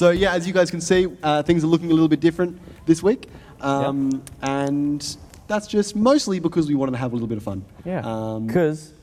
So 0.00 0.08
yeah, 0.08 0.32
as 0.32 0.46
you 0.46 0.54
guys 0.54 0.70
can 0.70 0.80
see, 0.80 1.08
uh, 1.22 1.42
things 1.42 1.62
are 1.62 1.66
looking 1.66 1.90
a 1.90 1.92
little 1.92 2.08
bit 2.08 2.20
different 2.20 2.58
this 2.86 3.02
week, 3.02 3.28
um, 3.60 4.22
and 4.40 5.02
that's 5.46 5.66
just 5.66 5.94
mostly 5.94 6.40
because 6.40 6.68
we 6.68 6.74
wanted 6.74 6.92
to 6.92 6.96
have 6.96 7.12
a 7.12 7.14
little 7.14 7.28
bit 7.28 7.36
of 7.36 7.44
fun. 7.44 7.66
Yeah. 7.84 8.00
Um, 8.00 8.46
Because 8.46 8.94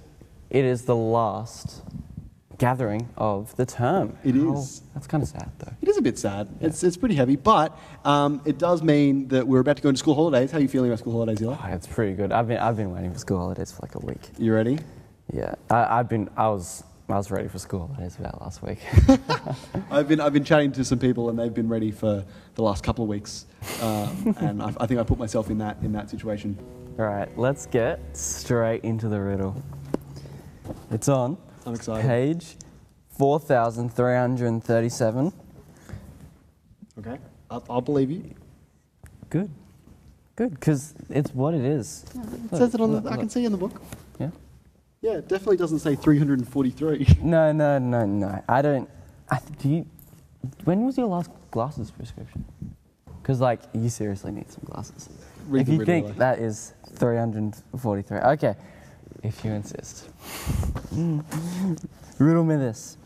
it 0.50 0.66
is 0.66 0.86
the 0.86 0.96
last 0.96 1.84
gathering 2.58 3.08
of 3.16 3.56
the 3.58 3.66
term. 3.68 4.18
It 4.24 4.34
Oh, 4.38 4.58
is. 4.58 4.82
that's 4.96 5.06
kind 5.06 5.22
of 5.22 5.30
sad, 5.30 5.52
though. 5.60 5.72
it 5.84 5.88
is 5.88 5.98
a 5.98 6.02
bit 6.02 6.18
sad. 6.18 6.50
It's, 6.62 6.82
it's 6.84 6.98
pretty 6.98 7.14
heavy, 7.14 7.36
but 7.36 7.78
um, 8.04 8.42
it 8.44 8.58
does 8.58 8.82
mean 8.82 9.28
that 9.28 9.48
we're 9.48 9.60
about 9.60 9.76
to 9.78 9.84
go 9.84 9.90
into 9.90 10.00
school 10.00 10.16
holidays. 10.16 10.50
How 10.50 10.58
are 10.58 10.62
you 10.62 10.68
feeling 10.68 10.90
about 10.90 10.98
school 10.98 11.14
holidays, 11.14 11.40
Eli? 11.44 11.56
Oh, 11.64 11.74
it's 11.76 11.86
pretty 11.86 12.16
good. 12.16 12.32
I've 12.32 12.48
been, 12.48 12.58
I've 12.58 12.76
been 12.76 12.92
waiting 12.92 13.14
for 13.14 13.20
school 13.20 13.38
holidays 13.38 13.72
for 13.72 13.84
like 13.84 13.94
a 13.94 14.00
week. 14.00 14.32
You 14.40 14.52
ready? 14.52 14.80
Yeah. 15.32 15.54
I, 15.70 16.00
I've 16.00 16.10
been, 16.10 16.28
I 16.36 16.48
was, 16.48 16.84
I 17.10 17.16
was 17.16 17.32
ready 17.32 17.48
for 17.48 17.58
school 17.58 17.88
holidays 17.88 18.18
about 18.20 18.42
last 18.42 18.62
week. 18.62 18.80
I've 19.90 20.10
been 20.10 20.20
I've 20.20 20.34
been 20.34 20.44
chatting 20.44 20.74
to 20.74 20.84
some 20.84 21.00
people 21.00 21.30
and 21.30 21.40
they've 21.40 21.54
been 21.54 21.70
ready 21.70 21.90
for 21.90 22.26
the 22.56 22.62
last 22.62 22.84
couple 22.84 23.06
of 23.06 23.10
weeks, 23.10 23.46
um, 23.82 24.36
and 24.40 24.62
I, 24.62 24.74
I 24.78 24.86
think 24.88 25.00
I 25.00 25.04
put 25.04 25.18
myself 25.18 25.50
in 25.50 25.58
that 25.60 25.78
in 25.82 25.94
that 25.94 26.10
situation. 26.10 26.58
All 27.00 27.06
right, 27.06 27.30
let's 27.38 27.66
get 27.66 28.02
straight 28.12 28.84
into 28.84 29.08
the 29.08 29.22
riddle. 29.22 29.56
It's 30.92 31.08
on 31.08 31.38
I'm 31.66 31.76
excited. 31.76 32.06
page 32.06 32.58
4,337. 33.18 35.34
Okay, 37.00 37.18
I'll, 37.50 37.64
I'll 37.70 37.80
believe 37.82 38.12
you. 38.12 38.36
Good. 39.30 39.50
Good, 40.36 40.52
because 40.60 40.94
it's 41.10 41.34
what 41.34 41.54
it 41.54 41.64
is. 41.64 42.04
It 42.52 42.58
says 42.58 42.76
it 42.76 42.82
on 42.82 43.02
the. 43.02 43.10
I 43.10 43.16
can 43.18 43.30
see 43.30 43.46
in 43.46 43.52
the 43.52 43.58
book. 43.58 43.82
Yeah. 45.08 45.20
It 45.20 45.30
definitely 45.30 45.58
doesn't 45.58 45.80
say 45.80 45.96
343. 45.96 47.08
No, 47.22 47.52
no, 47.54 47.80
no, 47.80 48.06
no. 48.06 48.44
I 48.50 48.62
don't. 48.62 48.90
I, 49.32 49.40
do 49.60 49.70
you, 49.70 49.86
when 50.66 50.86
was 50.86 50.98
your 50.98 51.08
last 51.08 51.32
glasses 51.52 51.92
prescription? 51.92 52.44
Because, 53.22 53.40
like, 53.40 53.62
you 53.74 53.90
seriously 53.90 54.32
need 54.32 54.52
some 54.52 54.64
glasses. 54.66 55.10
Read 55.48 55.62
if 55.62 55.70
you 55.70 55.86
think 55.86 56.08
Eli. 56.08 56.16
that 56.18 56.40
is 56.40 56.74
343. 56.96 58.18
Okay, 58.18 58.56
if 59.24 59.46
you 59.46 59.52
insist. 59.52 60.10
Riddle 62.20 62.44
me 62.44 62.56
this. 62.56 62.98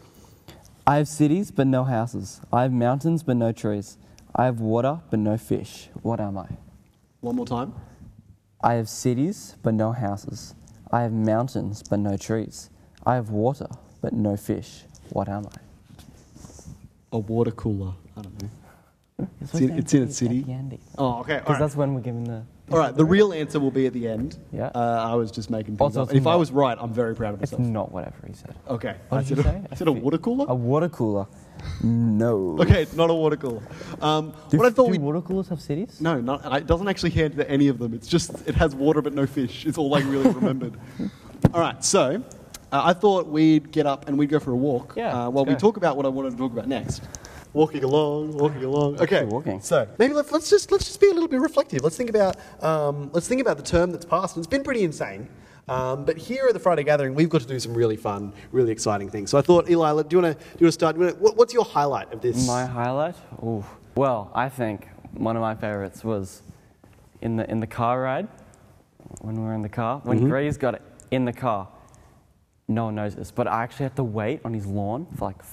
I 0.88 0.98
have 0.98 1.08
cities, 1.08 1.52
but 1.52 1.68
no 1.68 1.84
houses. 1.84 2.42
I 2.52 2.64
have 2.64 2.72
mountains, 2.72 3.22
but 3.22 3.38
no 3.38 3.52
trees. 3.52 3.98
I 4.36 4.46
have 4.46 4.60
water, 4.60 5.02
but 5.12 5.20
no 5.20 5.38
fish. 5.38 5.90
What 6.02 6.20
am 6.20 6.38
I? 6.38 6.48
One 7.20 7.36
more 7.36 7.46
time. 7.46 7.74
I 8.64 8.74
have 8.74 8.90
cities, 8.90 9.56
but 9.62 9.74
no 9.76 9.92
houses. 9.92 10.56
I 10.92 11.02
have 11.02 11.14
mountains, 11.14 11.84
but 11.90 12.00
no 12.00 12.18
trees. 12.18 12.70
I 13.06 13.16
have 13.16 13.30
water, 13.30 13.68
but 14.02 14.14
no 14.14 14.36
fish. 14.36 14.84
What 15.10 15.30
am 15.30 15.48
I? 15.48 15.58
A 17.14 17.20
water 17.20 17.52
cooler. 17.52 17.94
I 18.18 18.22
don't 18.22 18.42
know. 18.42 18.50
It's, 19.40 19.54
in- 19.56 19.78
it's 19.78 19.94
in 19.94 20.04
a 20.04 20.12
city? 20.12 20.46
Oh, 20.98 21.20
okay. 21.20 21.38
Because 21.38 21.50
right. 21.54 21.60
that's 21.60 21.76
when 21.76 21.94
we're 21.94 22.02
giving 22.02 22.24
the. 22.26 22.44
All 22.72 22.80
right. 22.80 22.96
The 22.96 23.06
real 23.06 23.34
answer 23.34 23.60
will 23.60 23.72
be 23.72 23.86
at 23.88 23.94
the 23.94 24.08
end. 24.08 24.38
Yeah. 24.52 24.72
Uh, 24.74 25.08
I 25.12 25.16
was 25.16 25.32
just 25.32 25.50
making 25.50 25.78
things 25.78 25.82
Also, 25.82 26.04
up. 26.04 26.10
it's 26.10 26.18
if 26.18 26.28
I 26.28 26.32
not- 26.32 26.40
was 26.40 26.52
right, 26.52 26.78
I'm 26.80 26.94
very 26.94 27.16
proud 27.16 27.34
of 27.34 27.42
It's 27.44 27.52
myself. 27.52 27.68
not 27.70 27.92
whatever 27.92 28.16
he 28.28 28.34
said. 28.34 28.56
Okay. 28.68 28.96
What 29.10 29.18
I 29.18 29.22
did 29.24 29.28
said, 29.28 29.38
you 29.38 29.42
a, 29.42 29.46
say? 29.46 29.62
I 29.72 29.76
said 29.76 29.88
a 29.88 29.92
water 29.92 30.18
cooler. 30.18 30.46
A 30.48 30.56
water 30.56 30.90
cooler? 30.90 31.28
No. 31.84 32.58
Okay, 32.60 32.82
it's 32.82 32.96
not 32.96 33.10
a 33.10 33.14
water 33.14 33.36
cooler. 33.38 33.62
Um, 34.02 34.34
Do, 34.50 34.58
what 34.58 34.66
I 34.68 34.70
thought 34.72 34.86
do 34.86 34.92
we 34.92 34.98
water 34.98 35.22
coolers 35.22 35.48
have 35.50 35.62
cities? 35.62 36.00
no, 36.02 36.20
not, 36.20 36.42
it 36.58 36.66
doesn't 36.68 36.88
actually 36.88 37.12
hand 37.12 37.36
to 37.38 37.50
any 37.50 37.68
of 37.68 37.78
them. 37.80 37.94
It's 37.94 38.08
just 38.08 38.48
it 38.48 38.56
has 38.56 38.74
water 38.76 39.02
but 39.02 39.14
no 39.14 39.26
fish. 39.28 39.66
It's 39.66 39.78
all 39.78 39.94
I 39.96 40.00
really 40.00 40.30
remembered. 40.32 40.74
all 41.54 41.62
right, 41.62 41.84
so 41.84 42.24
uh, 42.72 42.82
I 42.84 42.94
thought 42.94 43.28
we'd 43.28 43.72
get 43.72 43.86
up 43.86 44.08
and 44.08 44.18
we'd 44.18 44.30
go 44.30 44.40
for 44.40 44.52
a 44.52 44.56
walk. 44.56 44.94
Yeah, 44.98 45.10
Uh, 45.14 45.24
let's 45.26 45.34
while 45.36 45.46
we 45.46 45.54
go. 45.54 45.60
talk 45.60 45.78
about 45.78 45.98
what 45.98 46.06
I 46.06 46.10
wanted 46.10 46.32
to 46.32 46.38
talk 46.38 46.52
about 46.52 46.68
next. 46.68 47.02
Walking 47.54 47.84
along, 47.84 48.38
walking 48.38 48.64
along. 48.64 49.02
Okay, 49.02 49.26
walking. 49.26 49.60
So 49.60 49.88
maybe 50.00 50.14
let's, 50.14 50.32
let's 50.32 50.50
just 50.50 50.72
let's 50.72 50.86
just 50.86 51.02
be 51.02 51.08
a 51.08 51.14
little 51.14 51.28
bit 51.28 51.42
reflective. 51.42 51.84
Let's 51.84 51.98
think 51.98 52.10
about 52.10 52.38
um, 52.64 53.10
let's 53.12 53.28
think 53.28 53.42
about 53.42 53.58
the 53.58 53.64
term 53.64 53.92
that's 53.92 54.06
passed. 54.06 54.36
And 54.36 54.44
it's 54.44 54.50
been 54.50 54.64
pretty 54.64 54.84
insane. 54.84 55.28
Um, 55.68 56.06
but 56.06 56.18
here 56.18 56.48
at 56.48 56.54
the 56.54 56.60
Friday 56.60 56.84
Gathering, 56.84 57.14
we've 57.14 57.30
got 57.30 57.42
to 57.42 57.48
do 57.48 57.60
some 57.60 57.74
really 57.74 57.96
fun, 57.98 58.34
really 58.52 58.72
exciting 58.72 59.10
things. 59.10 59.30
So 59.30 59.38
I 59.38 59.42
thought, 59.42 59.70
Eli, 59.70 60.02
do 60.04 60.16
you 60.16 60.22
want 60.22 60.40
to 60.40 60.44
do 60.44 60.50
you 60.60 60.66
want 60.66 60.70
to 60.70 60.72
start? 60.72 60.98
Wanna, 60.98 61.12
what, 61.14 61.38
what's 61.38 61.54
your 61.54 61.66
highlight 61.66 62.12
of 62.14 62.22
this? 62.22 62.48
My 62.48 62.66
highlight? 62.66 63.16
Ooh. 63.44 63.64
Well, 63.96 64.32
I 64.34 64.48
think 64.50 64.88
one 65.14 65.36
of 65.36 65.42
my 65.42 65.56
favorites 65.56 66.04
was 66.04 66.42
in 67.22 67.36
the 67.36 67.50
in 67.50 67.60
the 67.60 67.68
car 67.68 68.02
ride 68.02 68.28
when 69.20 69.36
we 69.36 69.42
were 69.42 69.54
in 69.54 69.62
the 69.62 69.70
car. 69.70 70.00
When 70.04 70.20
Mm-hmm. 70.20 70.60
Got 70.60 70.82
in 71.12 71.26
the 71.26 71.34
car, 71.34 71.68
no 72.68 72.86
one 72.86 72.96
knows 72.96 73.16
this, 73.16 73.32
but 73.32 73.48
I 73.48 73.64
actually 73.64 73.84
had 73.84 73.96
to 73.98 74.04
wait 74.04 74.40
on 74.46 74.54
his 74.54 74.66
lawn 74.66 75.06
for 75.18 75.26
like 75.26 75.44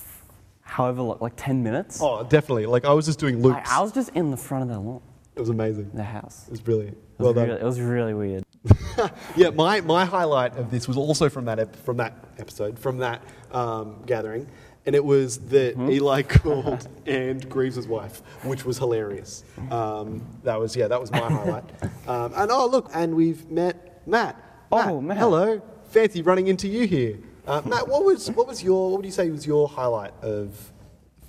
however 0.69 1.03
lo- 1.03 1.19
like 1.21 1.33
ten 1.37 1.63
minutes. 1.63 1.99
Oh, 2.03 2.23
definitely. 2.25 2.67
Like 2.67 2.85
I 2.85 2.93
was 2.93 3.07
just 3.07 3.19
doing 3.19 3.43
loops. 3.43 3.69
I 3.71 3.81
was 3.81 3.93
just 3.93 4.11
in 4.11 4.31
the 4.31 4.37
front 4.37 4.63
of 4.65 4.69
the 4.71 4.79
lawn, 4.81 5.01
It 5.35 5.41
was 5.41 5.49
amazing. 5.49 5.91
the 5.95 6.05
house. 6.05 6.45
It 6.47 6.51
was 6.53 6.61
brilliant. 6.61 6.97
It 6.97 7.23
Well 7.23 7.33
was, 7.35 7.47
done. 7.47 7.57
it 7.57 7.63
was 7.63 7.81
really 7.81 8.15
weird. 8.15 8.45
Yeah, 9.37 9.51
my, 9.51 9.81
my 9.83 10.05
highlight 10.05 10.57
of 10.57 10.73
this 10.73 10.89
was 10.89 10.97
also 10.97 11.29
from 11.29 11.45
that 11.45 11.61
ep- 11.61 11.77
from 11.77 11.99
that 11.99 12.13
episode, 12.39 12.77
from 12.79 12.99
that 12.99 13.23
um, 13.53 14.03
gathering, 14.07 14.49
and 14.87 14.97
it 14.97 15.05
was 15.05 15.39
that 15.51 15.75
Hmm? 15.77 15.89
Eli 15.91 16.23
called 16.43 16.89
and 17.07 17.49
Greaves' 17.49 17.87
wife, 17.87 18.23
which 18.43 18.65
was 18.65 18.77
hilarious. 18.77 19.45
Um, 19.71 20.27
that 20.43 20.59
was 20.59 20.75
yeah, 20.75 20.89
that 20.89 21.01
was 21.01 21.13
my 21.13 21.21
highlight. 21.21 21.65
Um, 22.09 22.33
and 22.37 22.51
oh 22.51 22.67
look, 22.67 22.91
and 22.95 23.15
we've 23.15 23.49
met 23.51 24.03
Matt. 24.07 24.35
Oh, 24.73 25.01
Matt. 25.01 25.19
Hello, 25.19 25.61
fancy 25.91 26.23
running 26.23 26.49
into 26.49 26.67
you 26.67 26.87
here. 26.87 27.19
Uh, 27.49 27.63
Matt, 27.65 27.89
what 27.89 28.05
was 28.05 28.31
what 28.33 28.47
was 28.47 28.63
your 28.63 28.91
what 28.91 28.99
would 28.99 29.07
you 29.07 29.11
say 29.11 29.31
was 29.31 29.47
your 29.47 29.67
highlight 29.67 30.13
of 30.21 30.71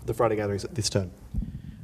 the 0.06 0.14
Friday 0.14 0.36
gatherings 0.36 0.66
at 0.66 0.76
this 0.76 0.90
term? 0.90 1.12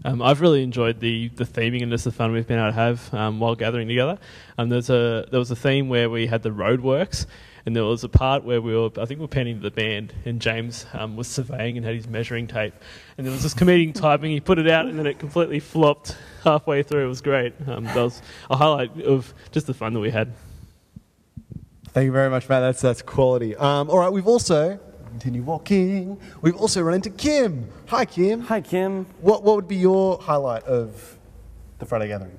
Um, 0.03 0.21
I've 0.21 0.41
really 0.41 0.61
enjoyed 0.61 0.99
the, 0.99 1.29
the 1.29 1.45
theming 1.45 1.81
and 1.81 1.91
just 1.91 2.03
the 2.03 2.11
fun 2.11 2.33
we've 2.33 2.45
been 2.45 2.59
able 2.59 2.67
to 2.67 2.73
have 2.73 3.13
um, 3.13 3.39
while 3.39 3.55
gathering 3.55 3.87
together. 3.87 4.19
Um, 4.57 4.67
there's 4.67 4.89
a 4.89 5.25
there 5.31 5.39
was 5.39 5.51
a 5.51 5.55
theme 5.55 5.87
where 5.87 6.09
we 6.09 6.27
had 6.27 6.43
the 6.43 6.49
roadworks, 6.49 7.27
and 7.65 7.73
there 7.73 7.85
was 7.85 8.03
a 8.03 8.09
part 8.09 8.43
where 8.43 8.61
we 8.61 8.75
were 8.75 8.89
I 8.97 9.05
think 9.05 9.19
we 9.19 9.23
were 9.23 9.29
penning 9.29 9.61
the 9.61 9.71
band, 9.71 10.13
and 10.25 10.41
James 10.41 10.85
um, 10.91 11.15
was 11.15 11.29
surveying 11.29 11.77
and 11.77 11.85
had 11.85 11.95
his 11.95 12.09
measuring 12.09 12.45
tape, 12.45 12.73
and 13.17 13.25
there 13.25 13.31
was 13.31 13.41
this 13.41 13.53
comedian 13.53 13.93
typing. 14.03 14.31
He 14.31 14.41
put 14.41 14.59
it 14.59 14.67
out, 14.67 14.85
and 14.85 14.99
then 14.99 15.07
it 15.07 15.17
completely 15.17 15.61
flopped 15.61 16.17
halfway 16.43 16.83
through. 16.83 17.05
It 17.05 17.07
was 17.07 17.21
great. 17.21 17.53
Um, 17.65 17.85
that 17.85 17.95
was 17.95 18.21
a 18.49 18.57
highlight 18.57 19.01
of 19.01 19.33
just 19.53 19.65
the 19.65 19.73
fun 19.73 19.93
that 19.93 20.01
we 20.01 20.11
had. 20.11 20.33
Thank 21.95 22.07
you 22.07 22.11
very 22.11 22.29
much, 22.29 22.49
Matt. 22.49 22.59
That's 22.59 22.81
that's 22.81 23.01
quality. 23.01 23.55
Um, 23.55 23.89
all 23.89 23.99
right, 23.99 24.11
we've 24.11 24.27
also 24.27 24.77
continue 25.11 25.41
walking. 25.41 26.19
We've 26.41 26.57
also 26.57 26.81
run 26.81 26.95
into 26.95 27.09
Kim. 27.09 27.69
Hi, 27.87 28.03
Kim. 28.03 28.41
Hi, 28.41 28.59
Kim. 28.59 29.05
What 29.21 29.43
what 29.43 29.55
would 29.55 29.69
be 29.69 29.77
your 29.77 30.19
highlight 30.19 30.63
of 30.63 31.17
the 31.79 31.85
Friday 31.85 32.09
gathering? 32.09 32.37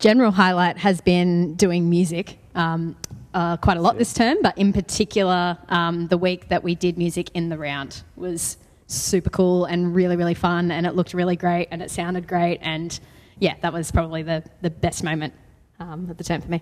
general 0.00 0.32
highlight 0.32 0.76
has 0.76 1.00
been 1.00 1.54
doing 1.54 1.88
music 1.88 2.36
um, 2.56 2.96
uh, 3.32 3.56
quite 3.58 3.76
a 3.76 3.80
lot 3.80 3.96
this 3.96 4.12
term, 4.12 4.38
but 4.42 4.58
in 4.58 4.72
particular, 4.72 5.56
um, 5.68 6.08
the 6.08 6.18
week 6.18 6.48
that 6.48 6.64
we 6.64 6.74
did 6.74 6.98
music 6.98 7.30
in 7.34 7.50
the 7.50 7.58
round 7.58 8.02
was 8.16 8.56
super 8.88 9.30
cool 9.30 9.66
and 9.66 9.94
really, 9.94 10.16
really 10.16 10.34
fun, 10.34 10.72
and 10.72 10.84
it 10.84 10.96
looked 10.96 11.14
really 11.14 11.36
great 11.36 11.68
and 11.70 11.80
it 11.80 11.92
sounded 11.92 12.26
great, 12.26 12.58
and 12.60 12.98
yeah, 13.38 13.54
that 13.60 13.72
was 13.72 13.92
probably 13.92 14.24
the, 14.24 14.42
the 14.62 14.70
best 14.70 15.04
moment 15.04 15.32
um, 15.78 16.10
of 16.10 16.16
the 16.16 16.24
term 16.24 16.40
for 16.40 16.48
me. 16.48 16.60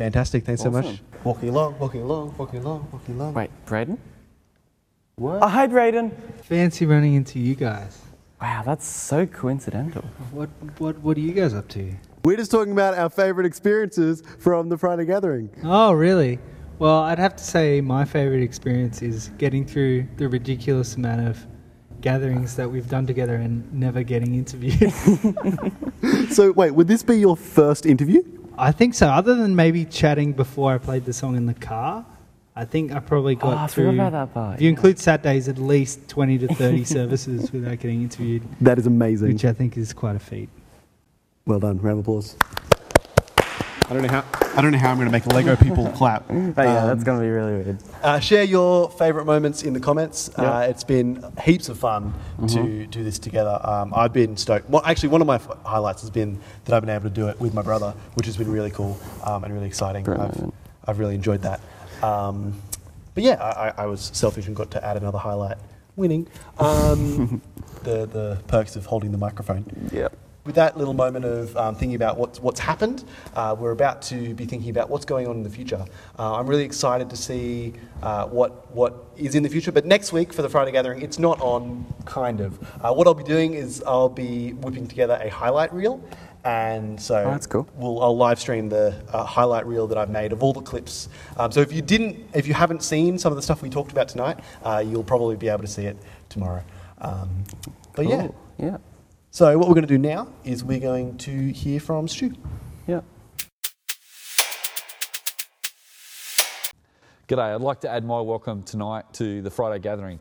Fantastic. 0.00 0.44
Thanks 0.46 0.62
so 0.62 0.70
much. 0.70 1.02
Walking 1.24 1.50
along, 1.50 1.78
walking 1.78 2.00
along, 2.00 2.34
walking 2.38 2.60
along, 2.60 2.88
walking 2.90 3.16
along. 3.16 3.34
Wait, 3.34 3.50
Braden? 3.66 3.98
What? 5.16 5.42
Oh, 5.42 5.46
hi, 5.46 5.66
Braden. 5.66 6.10
Fancy 6.42 6.86
running 6.86 7.16
into 7.16 7.38
you 7.38 7.54
guys. 7.54 8.00
Wow, 8.40 8.62
that's 8.64 8.86
so 8.86 9.26
coincidental. 9.26 10.00
What 10.30 10.48
what 10.78 10.98
what 11.00 11.18
are 11.18 11.20
you 11.20 11.32
guys 11.32 11.52
up 11.52 11.68
to? 11.76 11.92
We're 12.24 12.38
just 12.38 12.50
talking 12.50 12.72
about 12.72 12.94
our 12.94 13.10
favourite 13.10 13.46
experiences 13.46 14.22
from 14.38 14.70
the 14.70 14.78
Friday 14.78 15.04
gathering. 15.04 15.50
Oh, 15.64 15.92
really? 15.92 16.38
Well, 16.78 17.00
I'd 17.00 17.18
have 17.18 17.36
to 17.36 17.44
say 17.44 17.82
my 17.82 18.06
favorite 18.06 18.42
experience 18.42 19.02
is 19.02 19.28
getting 19.36 19.66
through 19.66 20.08
the 20.16 20.30
ridiculous 20.30 20.96
amount 20.96 21.28
of 21.28 21.46
gatherings 22.00 22.56
that 22.56 22.70
we've 22.70 22.88
done 22.88 23.06
together 23.06 23.34
and 23.34 23.70
never 23.70 24.02
getting 24.02 24.34
interviewed. 24.34 24.94
So 26.30 26.52
wait, 26.52 26.70
would 26.70 26.88
this 26.88 27.02
be 27.02 27.18
your 27.18 27.36
first 27.36 27.84
interview? 27.84 28.22
I 28.58 28.72
think 28.72 28.94
so. 28.94 29.08
Other 29.08 29.34
than 29.34 29.56
maybe 29.56 29.84
chatting 29.84 30.32
before 30.32 30.72
I 30.72 30.78
played 30.78 31.04
the 31.04 31.12
song 31.12 31.36
in 31.36 31.46
the 31.46 31.54
car, 31.54 32.04
I 32.54 32.64
think 32.64 32.92
I 32.92 32.98
probably 33.00 33.36
got 33.36 33.54
Oh, 33.54 33.56
I 33.56 33.66
through. 33.66 33.90
forgot 33.92 34.08
about 34.08 34.12
that 34.28 34.34
part. 34.34 34.54
If 34.56 34.62
you 34.62 34.66
yeah. 34.66 34.70
include 34.70 34.98
Saturdays, 34.98 35.48
at 35.48 35.58
least 35.58 36.08
twenty 36.08 36.36
to 36.38 36.48
thirty 36.54 36.84
services 36.98 37.52
without 37.52 37.78
getting 37.78 38.02
interviewed, 38.02 38.42
That 38.60 38.78
is 38.78 38.86
amazing. 38.86 39.28
which 39.32 39.44
I 39.44 39.52
think 39.52 39.76
is 39.76 39.92
quite 39.92 40.16
a 40.16 40.20
feat. 40.20 40.48
Well 41.46 41.60
done. 41.60 41.78
Round 41.80 41.98
of 42.00 42.04
applause. 42.04 42.36
I 43.90 43.94
don't 43.94 44.02
know 44.02 44.08
how. 44.08 44.24
I 44.56 44.62
don't 44.62 44.70
know 44.72 44.78
how 44.78 44.90
I'm 44.90 44.96
going 44.96 45.06
to 45.08 45.12
make 45.12 45.26
Lego 45.26 45.56
people 45.56 45.88
clap. 45.96 46.26
But 46.28 46.34
yeah, 46.36 46.82
Um, 46.82 46.88
that's 46.88 47.02
going 47.04 47.18
to 47.18 47.24
be 47.24 47.28
really 47.30 47.52
weird. 47.54 47.78
Uh, 48.02 48.20
share 48.20 48.44
your 48.44 48.88
favourite 48.90 49.26
moments 49.26 49.62
in 49.62 49.72
the 49.72 49.80
comments. 49.80 50.30
Yeah. 50.38 50.58
Uh, 50.58 50.60
it's 50.62 50.84
been 50.84 51.24
heaps 51.42 51.68
of 51.68 51.78
fun 51.78 52.14
to 52.48 52.86
do 52.86 53.02
this 53.04 53.18
together. 53.18 53.58
Um, 53.62 53.92
I've 53.94 54.12
been 54.12 54.36
stoked. 54.36 54.70
Well, 54.70 54.82
actually, 54.84 55.10
one 55.10 55.20
of 55.20 55.26
my 55.26 55.36
f- 55.36 55.48
highlights 55.64 56.02
has 56.02 56.10
been 56.10 56.38
that 56.64 56.74
I've 56.74 56.82
been 56.82 56.90
able 56.94 57.08
to 57.08 57.14
do 57.14 57.28
it 57.28 57.40
with 57.40 57.52
my 57.52 57.62
brother, 57.62 57.94
which 58.14 58.26
has 58.26 58.36
been 58.36 58.50
really 58.50 58.70
cool 58.70 58.96
um, 59.24 59.42
and 59.44 59.52
really 59.52 59.66
exciting. 59.66 60.04
Great 60.04 60.20
I've. 60.20 60.52
I've 60.86 60.98
really 60.98 61.14
enjoyed 61.16 61.42
that. 61.42 61.60
Um, 62.02 62.54
but 63.14 63.24
yeah, 63.24 63.34
I, 63.42 63.68
I- 63.70 63.74
I 63.82 63.86
was 63.86 64.10
selfish 64.14 64.46
and 64.46 64.54
got 64.54 64.70
to 64.72 64.84
add 64.84 64.96
another 64.98 65.18
highlight, 65.18 65.58
winning. 65.96 66.28
Um, 66.58 67.42
the, 67.82 68.06
the 68.06 68.38
perks 68.46 68.76
of 68.76 68.86
holding 68.86 69.10
the 69.12 69.18
microphone. 69.18 69.64
Yep. 69.92 70.16
With 70.46 70.54
that 70.54 70.78
little 70.78 70.94
moment 70.94 71.26
of 71.26 71.54
um, 71.54 71.74
thinking 71.74 71.94
about 71.96 72.16
what's, 72.16 72.40
what's 72.40 72.60
happened, 72.60 73.04
uh, 73.36 73.54
we're 73.58 73.72
about 73.72 74.00
to 74.02 74.34
be 74.34 74.46
thinking 74.46 74.70
about 74.70 74.88
what's 74.88 75.04
going 75.04 75.26
on 75.28 75.36
in 75.36 75.42
the 75.42 75.50
future. 75.50 75.84
Uh, 76.18 76.36
I'm 76.36 76.46
really 76.46 76.64
excited 76.64 77.10
to 77.10 77.16
see 77.16 77.74
uh, 78.02 78.24
what, 78.26 78.74
what 78.74 79.04
is 79.18 79.34
in 79.34 79.42
the 79.42 79.50
future. 79.50 79.70
But 79.70 79.84
next 79.84 80.14
week 80.14 80.32
for 80.32 80.40
the 80.40 80.48
Friday 80.48 80.72
Gathering, 80.72 81.02
it's 81.02 81.18
not 81.18 81.38
on, 81.42 81.84
kind 82.06 82.40
of. 82.40 82.58
Uh, 82.82 82.94
what 82.94 83.06
I'll 83.06 83.12
be 83.12 83.22
doing 83.22 83.52
is 83.52 83.82
I'll 83.86 84.08
be 84.08 84.54
whipping 84.54 84.88
together 84.88 85.20
a 85.22 85.28
highlight 85.28 85.74
reel. 85.74 86.02
And 86.42 86.98
so 86.98 87.16
Oh, 87.16 87.30
that's 87.32 87.46
cool. 87.46 87.68
we'll, 87.74 88.02
I'll 88.02 88.16
live 88.16 88.40
stream 88.40 88.70
the 88.70 88.94
uh, 89.12 89.24
highlight 89.24 89.66
reel 89.66 89.86
that 89.88 89.98
I've 89.98 90.08
made 90.08 90.32
of 90.32 90.42
all 90.42 90.54
the 90.54 90.62
clips. 90.62 91.10
Um, 91.36 91.52
so 91.52 91.60
if 91.60 91.70
you 91.70 91.82
didn't, 91.82 92.16
if 92.32 92.48
you 92.48 92.54
haven't 92.54 92.82
seen 92.82 93.18
some 93.18 93.30
of 93.30 93.36
the 93.36 93.42
stuff 93.42 93.60
we 93.60 93.68
talked 93.68 93.92
about 93.92 94.08
tonight, 94.08 94.40
uh, 94.64 94.82
you'll 94.84 95.04
probably 95.04 95.36
be 95.36 95.48
able 95.48 95.60
to 95.60 95.68
see 95.68 95.84
it 95.84 95.98
tomorrow. 96.30 96.64
Um, 97.02 97.28
but 97.94 98.06
yeah. 98.06 98.28
Yeah. 98.58 98.78
So 99.32 99.56
what 99.56 99.68
we're 99.68 99.74
going 99.74 99.86
to 99.86 99.94
do 99.94 99.96
now 99.96 100.26
is 100.42 100.64
we're 100.64 100.80
going 100.80 101.16
to 101.18 101.52
hear 101.52 101.78
from 101.78 102.08
Stu. 102.08 102.32
Yeah. 102.88 103.02
G'day, 107.28 107.54
I'd 107.54 107.60
like 107.60 107.80
to 107.82 107.88
add 107.88 108.04
my 108.04 108.20
welcome 108.20 108.64
tonight 108.64 109.04
to 109.14 109.40
the 109.40 109.48
Friday 109.48 109.78
gathering. 109.78 110.18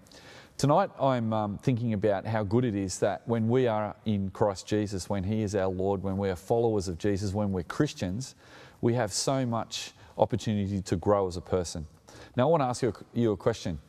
Tonight, 0.60 0.92
I'm 1.02 1.34
um, 1.34 1.58
thinking 1.58 1.94
about 1.94 2.28
how 2.28 2.44
good 2.44 2.64
it 2.64 2.76
is 2.76 3.00
that 3.00 3.28
when 3.28 3.50
we 3.50 3.66
are 3.66 3.96
in 4.06 4.30
Christ 4.30 4.68
Jesus, 4.68 5.10
when 5.10 5.24
He 5.24 5.42
is 5.42 5.56
our 5.56 5.70
Lord, 5.70 6.04
when 6.04 6.18
we 6.18 6.30
are 6.30 6.36
followers 6.36 6.88
of 6.88 7.00
Jesus, 7.00 7.34
when 7.34 7.52
we're 7.52 7.64
Christians, 7.64 8.36
we 8.80 8.94
have 8.94 9.12
so 9.12 9.44
much 9.44 9.92
opportunity 10.20 10.82
to 10.84 10.96
grow 10.96 11.28
as 11.28 11.36
a 11.36 11.42
person. 11.42 11.88
Now, 12.36 12.48
I 12.48 12.52
want 12.52 12.62
to 12.62 12.66
ask 12.68 12.84
you 12.84 12.90
a, 12.90 13.20
you 13.20 13.32
a 13.32 13.38
question. 13.38 13.80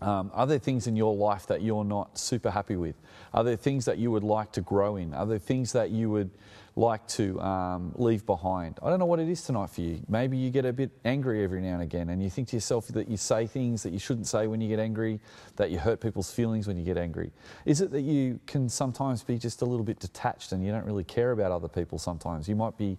Um, 0.00 0.30
are 0.32 0.46
there 0.46 0.58
things 0.58 0.86
in 0.86 0.96
your 0.96 1.14
life 1.14 1.46
that 1.48 1.62
you're 1.62 1.84
not 1.84 2.18
super 2.18 2.50
happy 2.50 2.76
with? 2.76 2.96
Are 3.34 3.44
there 3.44 3.56
things 3.56 3.84
that 3.84 3.98
you 3.98 4.10
would 4.10 4.24
like 4.24 4.52
to 4.52 4.60
grow 4.60 4.96
in? 4.96 5.12
Are 5.14 5.26
there 5.26 5.38
things 5.38 5.72
that 5.72 5.90
you 5.90 6.10
would 6.10 6.30
like 6.76 7.06
to 7.08 7.38
um, 7.40 7.92
leave 7.96 8.24
behind? 8.24 8.78
I 8.82 8.88
don't 8.88 8.98
know 8.98 9.06
what 9.06 9.20
it 9.20 9.28
is 9.28 9.42
tonight 9.42 9.70
for 9.70 9.82
you. 9.82 10.00
Maybe 10.08 10.38
you 10.38 10.50
get 10.50 10.64
a 10.64 10.72
bit 10.72 10.90
angry 11.04 11.44
every 11.44 11.60
now 11.60 11.74
and 11.74 11.82
again, 11.82 12.08
and 12.08 12.22
you 12.22 12.30
think 12.30 12.48
to 12.48 12.56
yourself 12.56 12.88
that 12.88 13.08
you 13.08 13.16
say 13.18 13.46
things 13.46 13.82
that 13.82 13.92
you 13.92 13.98
shouldn't 13.98 14.26
say 14.26 14.46
when 14.46 14.60
you 14.60 14.68
get 14.68 14.78
angry, 14.80 15.20
that 15.56 15.70
you 15.70 15.78
hurt 15.78 16.00
people's 16.00 16.32
feelings 16.32 16.66
when 16.66 16.78
you 16.78 16.84
get 16.84 16.96
angry. 16.96 17.30
Is 17.66 17.80
it 17.82 17.90
that 17.90 18.02
you 18.02 18.40
can 18.46 18.68
sometimes 18.68 19.22
be 19.22 19.36
just 19.36 19.60
a 19.60 19.66
little 19.66 19.84
bit 19.84 20.00
detached 20.00 20.52
and 20.52 20.64
you 20.64 20.72
don't 20.72 20.86
really 20.86 21.04
care 21.04 21.32
about 21.32 21.52
other 21.52 21.68
people 21.68 21.98
sometimes? 21.98 22.48
You 22.48 22.56
might 22.56 22.78
be 22.78 22.96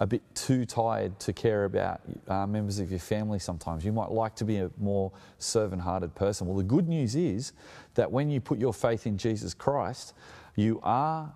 a 0.00 0.06
bit 0.06 0.22
too 0.34 0.64
tired 0.64 1.18
to 1.20 1.32
care 1.32 1.66
about 1.66 2.00
uh, 2.26 2.46
members 2.46 2.78
of 2.78 2.90
your 2.90 2.98
family 2.98 3.38
sometimes. 3.38 3.84
You 3.84 3.92
might 3.92 4.10
like 4.10 4.34
to 4.36 4.46
be 4.46 4.56
a 4.56 4.70
more 4.78 5.12
servant 5.38 5.82
hearted 5.82 6.14
person. 6.14 6.46
Well, 6.46 6.56
the 6.56 6.64
good 6.64 6.88
news 6.88 7.14
is 7.14 7.52
that 7.94 8.10
when 8.10 8.30
you 8.30 8.40
put 8.40 8.58
your 8.58 8.72
faith 8.72 9.06
in 9.06 9.18
Jesus 9.18 9.52
Christ, 9.52 10.14
you 10.56 10.80
are 10.82 11.32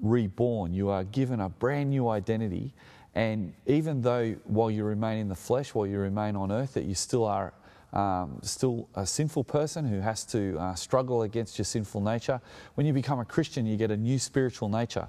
reborn, 0.00 0.74
you 0.74 0.88
are 0.88 1.04
given 1.04 1.40
a 1.40 1.48
brand 1.48 1.90
new 1.90 2.08
identity. 2.08 2.74
And 3.14 3.54
even 3.66 4.02
though 4.02 4.32
while 4.44 4.72
you 4.72 4.82
remain 4.82 5.18
in 5.18 5.28
the 5.28 5.36
flesh, 5.36 5.72
while 5.72 5.86
you 5.86 5.98
remain 5.98 6.34
on 6.34 6.50
earth, 6.50 6.74
that 6.74 6.84
you 6.84 6.96
still 6.96 7.24
are 7.24 7.54
um, 7.92 8.40
still 8.42 8.88
a 8.96 9.06
sinful 9.06 9.44
person 9.44 9.86
who 9.86 10.00
has 10.00 10.24
to 10.24 10.58
uh, 10.58 10.74
struggle 10.74 11.22
against 11.22 11.58
your 11.58 11.64
sinful 11.64 12.00
nature, 12.00 12.40
when 12.74 12.86
you 12.86 12.92
become 12.92 13.20
a 13.20 13.24
Christian, 13.24 13.66
you 13.66 13.76
get 13.76 13.92
a 13.92 13.96
new 13.96 14.18
spiritual 14.18 14.68
nature. 14.68 15.06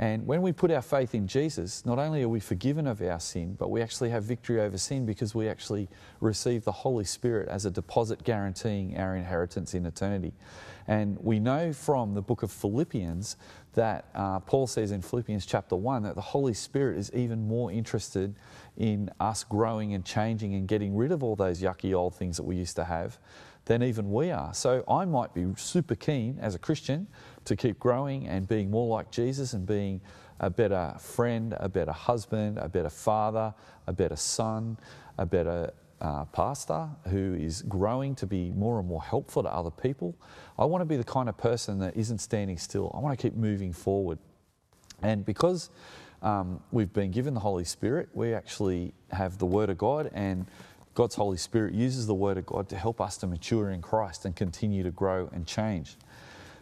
And 0.00 0.26
when 0.26 0.40
we 0.40 0.50
put 0.52 0.70
our 0.70 0.80
faith 0.80 1.14
in 1.14 1.26
Jesus, 1.26 1.84
not 1.84 1.98
only 1.98 2.22
are 2.22 2.28
we 2.28 2.40
forgiven 2.40 2.86
of 2.86 3.02
our 3.02 3.20
sin, 3.20 3.54
but 3.58 3.70
we 3.70 3.82
actually 3.82 4.08
have 4.08 4.24
victory 4.24 4.58
over 4.58 4.78
sin 4.78 5.04
because 5.04 5.34
we 5.34 5.46
actually 5.46 5.90
receive 6.22 6.64
the 6.64 6.72
Holy 6.72 7.04
Spirit 7.04 7.50
as 7.50 7.66
a 7.66 7.70
deposit 7.70 8.24
guaranteeing 8.24 8.96
our 8.96 9.14
inheritance 9.14 9.74
in 9.74 9.84
eternity. 9.84 10.32
And 10.88 11.18
we 11.20 11.38
know 11.38 11.74
from 11.74 12.14
the 12.14 12.22
book 12.22 12.42
of 12.42 12.50
Philippians 12.50 13.36
that 13.74 14.06
uh, 14.14 14.40
Paul 14.40 14.66
says 14.66 14.90
in 14.90 15.02
Philippians 15.02 15.44
chapter 15.44 15.76
1 15.76 16.04
that 16.04 16.14
the 16.14 16.22
Holy 16.22 16.54
Spirit 16.54 16.96
is 16.96 17.12
even 17.12 17.46
more 17.46 17.70
interested 17.70 18.34
in 18.78 19.10
us 19.20 19.44
growing 19.44 19.92
and 19.92 20.02
changing 20.02 20.54
and 20.54 20.66
getting 20.66 20.96
rid 20.96 21.12
of 21.12 21.22
all 21.22 21.36
those 21.36 21.60
yucky 21.60 21.94
old 21.94 22.14
things 22.14 22.38
that 22.38 22.44
we 22.44 22.56
used 22.56 22.76
to 22.76 22.84
have 22.84 23.18
than 23.66 23.82
even 23.82 24.10
we 24.10 24.30
are. 24.30 24.54
So 24.54 24.82
I 24.88 25.04
might 25.04 25.34
be 25.34 25.46
super 25.56 25.94
keen 25.94 26.38
as 26.40 26.54
a 26.54 26.58
Christian 26.58 27.06
to 27.50 27.56
keep 27.56 27.78
growing 27.80 28.28
and 28.28 28.46
being 28.46 28.70
more 28.70 28.86
like 28.86 29.10
Jesus 29.10 29.54
and 29.54 29.66
being 29.66 30.00
a 30.38 30.48
better 30.48 30.94
friend, 30.98 31.54
a 31.58 31.68
better 31.68 31.90
husband, 31.90 32.58
a 32.58 32.68
better 32.68 32.88
father, 32.88 33.52
a 33.88 33.92
better 33.92 34.14
son, 34.14 34.78
a 35.18 35.26
better 35.26 35.72
uh, 36.00 36.24
pastor 36.26 36.88
who 37.08 37.34
is 37.34 37.62
growing 37.62 38.14
to 38.14 38.26
be 38.26 38.52
more 38.52 38.78
and 38.78 38.86
more 38.86 39.02
helpful 39.02 39.42
to 39.42 39.52
other 39.52 39.70
people. 39.70 40.14
I 40.58 40.64
want 40.64 40.80
to 40.82 40.86
be 40.86 40.96
the 40.96 41.04
kind 41.04 41.28
of 41.28 41.36
person 41.36 41.80
that 41.80 41.96
isn't 41.96 42.18
standing 42.18 42.56
still. 42.56 42.92
I 42.94 43.00
want 43.00 43.18
to 43.18 43.22
keep 43.22 43.36
moving 43.36 43.72
forward. 43.72 44.18
And 45.02 45.26
because 45.26 45.70
um, 46.22 46.60
we've 46.70 46.92
been 46.92 47.10
given 47.10 47.34
the 47.34 47.40
Holy 47.40 47.64
Spirit, 47.64 48.10
we 48.14 48.32
actually 48.32 48.94
have 49.10 49.38
the 49.38 49.46
Word 49.46 49.70
of 49.70 49.78
God, 49.78 50.08
and 50.14 50.46
God's 50.94 51.16
Holy 51.16 51.36
Spirit 51.36 51.74
uses 51.74 52.06
the 52.06 52.14
Word 52.14 52.38
of 52.38 52.46
God 52.46 52.68
to 52.68 52.76
help 52.76 53.00
us 53.00 53.16
to 53.18 53.26
mature 53.26 53.70
in 53.70 53.82
Christ 53.82 54.24
and 54.24 54.36
continue 54.36 54.84
to 54.84 54.90
grow 54.90 55.28
and 55.32 55.46
change. 55.46 55.96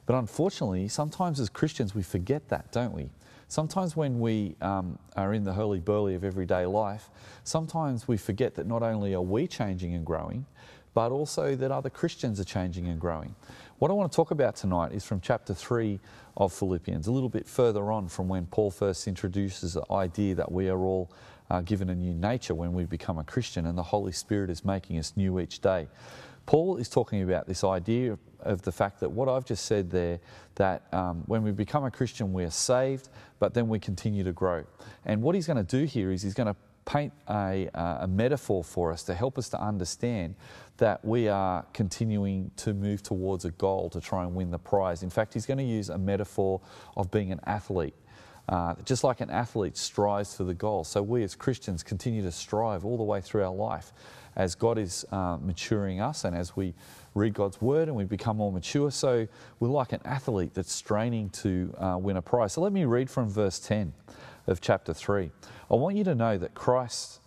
But 0.08 0.16
unfortunately, 0.16 0.88
sometimes 0.88 1.38
as 1.38 1.50
Christians, 1.50 1.94
we 1.94 2.02
forget 2.02 2.48
that, 2.48 2.72
don't 2.72 2.94
we? 2.94 3.10
Sometimes 3.48 3.94
when 3.94 4.20
we 4.20 4.56
um, 4.62 4.98
are 5.18 5.34
in 5.34 5.44
the 5.44 5.52
hurly 5.52 5.80
burly 5.80 6.14
of 6.14 6.24
everyday 6.24 6.64
life, 6.64 7.10
sometimes 7.44 8.08
we 8.08 8.16
forget 8.16 8.54
that 8.54 8.66
not 8.66 8.82
only 8.82 9.12
are 9.12 9.20
we 9.20 9.46
changing 9.46 9.92
and 9.92 10.06
growing, 10.06 10.46
but 10.94 11.12
also 11.12 11.54
that 11.54 11.70
other 11.70 11.90
Christians 11.90 12.40
are 12.40 12.44
changing 12.44 12.88
and 12.88 12.98
growing. 12.98 13.34
What 13.80 13.90
I 13.90 13.94
want 13.94 14.10
to 14.10 14.16
talk 14.16 14.30
about 14.30 14.56
tonight 14.56 14.92
is 14.92 15.04
from 15.04 15.20
chapter 15.20 15.52
3 15.52 16.00
of 16.38 16.54
Philippians, 16.54 17.06
a 17.06 17.12
little 17.12 17.28
bit 17.28 17.46
further 17.46 17.92
on 17.92 18.08
from 18.08 18.28
when 18.28 18.46
Paul 18.46 18.70
first 18.70 19.08
introduces 19.08 19.74
the 19.74 19.84
idea 19.92 20.34
that 20.36 20.50
we 20.50 20.70
are 20.70 20.80
all 20.80 21.10
uh, 21.50 21.60
given 21.60 21.90
a 21.90 21.94
new 21.94 22.14
nature 22.14 22.54
when 22.54 22.72
we 22.72 22.86
become 22.86 23.18
a 23.18 23.24
Christian 23.24 23.66
and 23.66 23.76
the 23.76 23.82
Holy 23.82 24.12
Spirit 24.12 24.48
is 24.48 24.64
making 24.64 24.98
us 24.98 25.12
new 25.16 25.38
each 25.38 25.60
day. 25.60 25.86
Paul 26.46 26.78
is 26.78 26.88
talking 26.88 27.22
about 27.22 27.46
this 27.46 27.62
idea 27.62 28.14
of 28.14 28.18
the 28.44 28.72
fact 28.72 29.00
that 29.00 29.10
what 29.10 29.28
I've 29.28 29.44
just 29.44 29.66
said 29.66 29.90
there, 29.90 30.20
that 30.56 30.82
um, 30.92 31.22
when 31.26 31.42
we 31.42 31.50
become 31.50 31.84
a 31.84 31.90
Christian, 31.90 32.32
we're 32.32 32.50
saved, 32.50 33.08
but 33.38 33.54
then 33.54 33.68
we 33.68 33.78
continue 33.78 34.24
to 34.24 34.32
grow. 34.32 34.64
And 35.04 35.22
what 35.22 35.34
he's 35.34 35.46
going 35.46 35.64
to 35.64 35.78
do 35.78 35.84
here 35.84 36.10
is 36.10 36.22
he's 36.22 36.34
going 36.34 36.46
to 36.46 36.56
paint 36.84 37.12
a, 37.28 37.68
uh, 37.74 37.98
a 38.00 38.06
metaphor 38.06 38.64
for 38.64 38.90
us 38.90 39.02
to 39.04 39.14
help 39.14 39.36
us 39.36 39.50
to 39.50 39.60
understand 39.60 40.34
that 40.78 41.04
we 41.04 41.28
are 41.28 41.66
continuing 41.74 42.50
to 42.56 42.72
move 42.72 43.02
towards 43.02 43.44
a 43.44 43.50
goal 43.52 43.90
to 43.90 44.00
try 44.00 44.22
and 44.22 44.34
win 44.34 44.50
the 44.50 44.58
prize. 44.58 45.02
In 45.02 45.10
fact, 45.10 45.34
he's 45.34 45.44
going 45.44 45.58
to 45.58 45.64
use 45.64 45.90
a 45.90 45.98
metaphor 45.98 46.60
of 46.96 47.10
being 47.10 47.30
an 47.30 47.40
athlete. 47.44 47.94
Uh, 48.48 48.74
just 48.86 49.04
like 49.04 49.20
an 49.20 49.28
athlete 49.28 49.76
strives 49.76 50.34
for 50.34 50.44
the 50.44 50.54
goal, 50.54 50.82
so 50.82 51.02
we 51.02 51.22
as 51.22 51.34
Christians 51.34 51.82
continue 51.82 52.22
to 52.22 52.32
strive 52.32 52.86
all 52.86 52.96
the 52.96 53.02
way 53.02 53.20
through 53.20 53.44
our 53.44 53.54
life 53.54 53.92
as 54.38 54.54
God 54.54 54.78
is 54.78 55.04
uh, 55.10 55.36
maturing 55.42 56.00
us 56.00 56.24
and 56.24 56.34
as 56.34 56.56
we 56.56 56.72
read 57.14 57.34
God's 57.34 57.60
word 57.60 57.88
and 57.88 57.96
we 57.96 58.04
become 58.04 58.36
more 58.38 58.52
mature. 58.52 58.90
So 58.90 59.26
we're 59.58 59.68
like 59.68 59.92
an 59.92 60.00
athlete 60.04 60.54
that's 60.54 60.72
straining 60.72 61.28
to 61.30 61.74
uh, 61.76 61.98
win 62.00 62.16
a 62.16 62.22
prize. 62.22 62.52
So 62.52 62.60
let 62.60 62.72
me 62.72 62.84
read 62.84 63.10
from 63.10 63.28
verse 63.28 63.58
10 63.58 63.92
of 64.46 64.60
chapter 64.60 64.94
3. 64.94 65.30
I 65.70 65.74
want 65.74 65.96
you 65.96 66.04
to 66.04 66.14
know 66.14 66.38
that 66.38 66.54
Christ. 66.54 67.20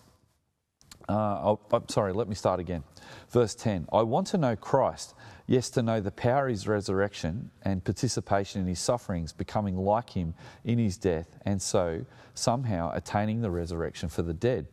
Uh, 1.09 1.13
oh, 1.43 1.59
I'm 1.73 1.89
sorry, 1.89 2.13
let 2.13 2.29
me 2.29 2.35
start 2.35 2.61
again. 2.61 2.83
Verse 3.29 3.53
10 3.55 3.87
I 3.91 4.03
want 4.03 4.27
to 4.27 4.37
know 4.37 4.55
Christ, 4.55 5.13
yes, 5.47 5.69
to 5.71 5.83
know 5.83 5.99
the 5.99 6.11
power 6.11 6.45
of 6.45 6.51
his 6.51 6.67
resurrection 6.67 7.51
and 7.63 7.83
participation 7.83 8.61
in 8.61 8.67
his 8.67 8.79
sufferings, 8.79 9.33
becoming 9.33 9.75
like 9.75 10.11
him 10.11 10.33
in 10.63 10.79
his 10.79 10.97
death, 10.97 11.35
and 11.43 11.61
so 11.61 12.05
somehow 12.33 12.91
attaining 12.93 13.41
the 13.41 13.51
resurrection 13.51 14.07
for 14.07 14.21
the 14.21 14.33
dead. 14.33 14.67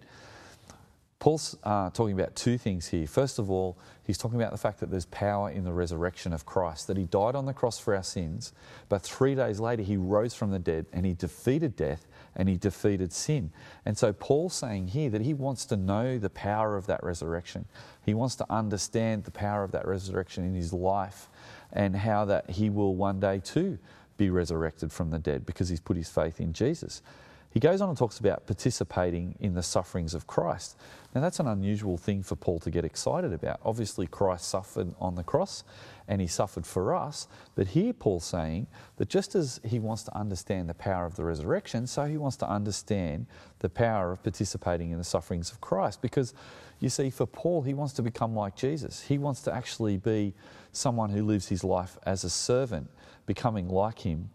Paul's 1.20 1.56
uh, 1.64 1.90
talking 1.90 2.18
about 2.18 2.36
two 2.36 2.56
things 2.58 2.86
here. 2.86 3.06
First 3.06 3.40
of 3.40 3.50
all, 3.50 3.76
he's 4.04 4.16
talking 4.16 4.40
about 4.40 4.52
the 4.52 4.58
fact 4.58 4.78
that 4.78 4.90
there's 4.90 5.06
power 5.06 5.50
in 5.50 5.64
the 5.64 5.72
resurrection 5.72 6.32
of 6.32 6.46
Christ, 6.46 6.86
that 6.86 6.96
he 6.96 7.06
died 7.06 7.34
on 7.34 7.44
the 7.44 7.52
cross 7.52 7.76
for 7.78 7.96
our 7.96 8.04
sins, 8.04 8.52
but 8.88 9.02
three 9.02 9.34
days 9.34 9.58
later 9.58 9.82
he 9.82 9.96
rose 9.96 10.32
from 10.32 10.52
the 10.52 10.60
dead 10.60 10.86
and 10.92 11.04
he 11.04 11.14
defeated 11.14 11.74
death 11.74 12.06
and 12.36 12.48
he 12.48 12.56
defeated 12.56 13.12
sin. 13.12 13.50
And 13.84 13.98
so 13.98 14.12
Paul's 14.12 14.54
saying 14.54 14.88
here 14.88 15.10
that 15.10 15.22
he 15.22 15.34
wants 15.34 15.66
to 15.66 15.76
know 15.76 16.18
the 16.18 16.30
power 16.30 16.76
of 16.76 16.86
that 16.86 17.02
resurrection. 17.02 17.64
He 18.06 18.14
wants 18.14 18.36
to 18.36 18.46
understand 18.48 19.24
the 19.24 19.32
power 19.32 19.64
of 19.64 19.72
that 19.72 19.88
resurrection 19.88 20.44
in 20.44 20.54
his 20.54 20.72
life 20.72 21.28
and 21.72 21.96
how 21.96 22.26
that 22.26 22.50
he 22.50 22.70
will 22.70 22.94
one 22.94 23.18
day 23.18 23.40
too 23.42 23.78
be 24.18 24.30
resurrected 24.30 24.92
from 24.92 25.10
the 25.10 25.18
dead 25.18 25.44
because 25.44 25.68
he's 25.68 25.80
put 25.80 25.96
his 25.96 26.08
faith 26.08 26.40
in 26.40 26.52
Jesus. 26.52 27.02
He 27.50 27.60
goes 27.60 27.80
on 27.80 27.88
and 27.88 27.96
talks 27.96 28.18
about 28.18 28.46
participating 28.46 29.34
in 29.40 29.54
the 29.54 29.62
sufferings 29.62 30.12
of 30.12 30.26
Christ. 30.26 30.76
Now, 31.14 31.22
that's 31.22 31.40
an 31.40 31.46
unusual 31.46 31.96
thing 31.96 32.22
for 32.22 32.36
Paul 32.36 32.58
to 32.60 32.70
get 32.70 32.84
excited 32.84 33.32
about. 33.32 33.60
Obviously, 33.64 34.06
Christ 34.06 34.48
suffered 34.48 34.94
on 35.00 35.14
the 35.14 35.24
cross 35.24 35.64
and 36.06 36.20
he 36.20 36.26
suffered 36.26 36.66
for 36.66 36.94
us. 36.94 37.26
But 37.54 37.68
here, 37.68 37.94
Paul's 37.94 38.26
saying 38.26 38.66
that 38.96 39.08
just 39.08 39.34
as 39.34 39.60
he 39.64 39.78
wants 39.78 40.02
to 40.04 40.16
understand 40.16 40.68
the 40.68 40.74
power 40.74 41.06
of 41.06 41.16
the 41.16 41.24
resurrection, 41.24 41.86
so 41.86 42.04
he 42.04 42.18
wants 42.18 42.36
to 42.38 42.48
understand 42.48 43.26
the 43.60 43.70
power 43.70 44.12
of 44.12 44.22
participating 44.22 44.90
in 44.90 44.98
the 44.98 45.04
sufferings 45.04 45.50
of 45.50 45.60
Christ. 45.62 46.02
Because 46.02 46.34
you 46.80 46.90
see, 46.90 47.08
for 47.08 47.26
Paul, 47.26 47.62
he 47.62 47.72
wants 47.72 47.94
to 47.94 48.02
become 48.02 48.34
like 48.34 48.56
Jesus. 48.56 49.02
He 49.02 49.16
wants 49.16 49.40
to 49.42 49.54
actually 49.54 49.96
be 49.96 50.34
someone 50.72 51.10
who 51.10 51.24
lives 51.24 51.48
his 51.48 51.64
life 51.64 51.96
as 52.04 52.24
a 52.24 52.30
servant, 52.30 52.90
becoming 53.24 53.68
like 53.68 54.00
him 54.00 54.28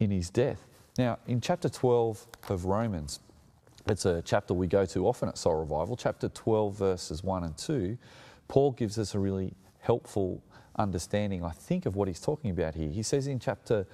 in 0.00 0.10
his 0.10 0.30
death. 0.30 0.66
Now, 0.98 1.18
in 1.26 1.42
chapter 1.42 1.68
12 1.68 2.26
of 2.48 2.64
Romans, 2.64 3.20
it's 3.86 4.06
a 4.06 4.22
chapter 4.22 4.54
we 4.54 4.66
go 4.66 4.86
to 4.86 5.06
often 5.06 5.28
at 5.28 5.36
Soul 5.36 5.56
Revival, 5.56 5.96
chapter 5.96 6.28
12, 6.30 6.74
verses 6.74 7.22
1 7.22 7.44
and 7.44 7.56
2. 7.56 7.98
Paul 8.48 8.72
gives 8.72 8.98
us 8.98 9.14
a 9.14 9.18
really 9.18 9.52
helpful 9.80 10.42
understanding, 10.76 11.44
I 11.44 11.50
think, 11.50 11.84
of 11.84 11.96
what 11.96 12.08
he's 12.08 12.20
talking 12.20 12.50
about 12.50 12.74
here. 12.74 12.88
He 12.88 13.02
says 13.02 13.26
in 13.26 13.38
chapter 13.38 13.86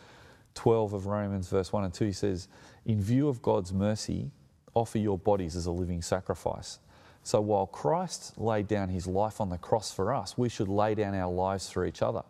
12 0.55 0.93
of 0.93 1.07
Romans, 1.07 1.49
verse 1.49 1.73
1 1.73 1.85
and 1.85 1.93
2, 1.93 2.05
he 2.05 2.13
says, 2.13 2.47
In 2.87 3.03
view 3.03 3.29
of 3.29 3.43
God's 3.43 3.73
mercy, 3.73 4.31
offer 4.75 4.99
your 4.99 5.19
bodies 5.19 5.57
as 5.57 5.67
a 5.67 5.73
living 5.73 6.03
sacrifice. 6.03 6.79
So 7.25 7.41
while 7.41 7.67
Christ 7.67 8.39
laid 8.39 8.69
down 8.69 8.89
his 8.89 9.09
life 9.09 9.41
on 9.41 9.49
the 9.49 9.59
cross 9.59 9.93
for 9.93 10.15
us, 10.15 10.39
we 10.39 10.49
should 10.49 10.69
lay 10.69 10.95
down 10.95 11.15
our 11.15 11.31
lives 11.31 11.69
for 11.69 11.85
each 11.85 12.01
other. 12.01 12.23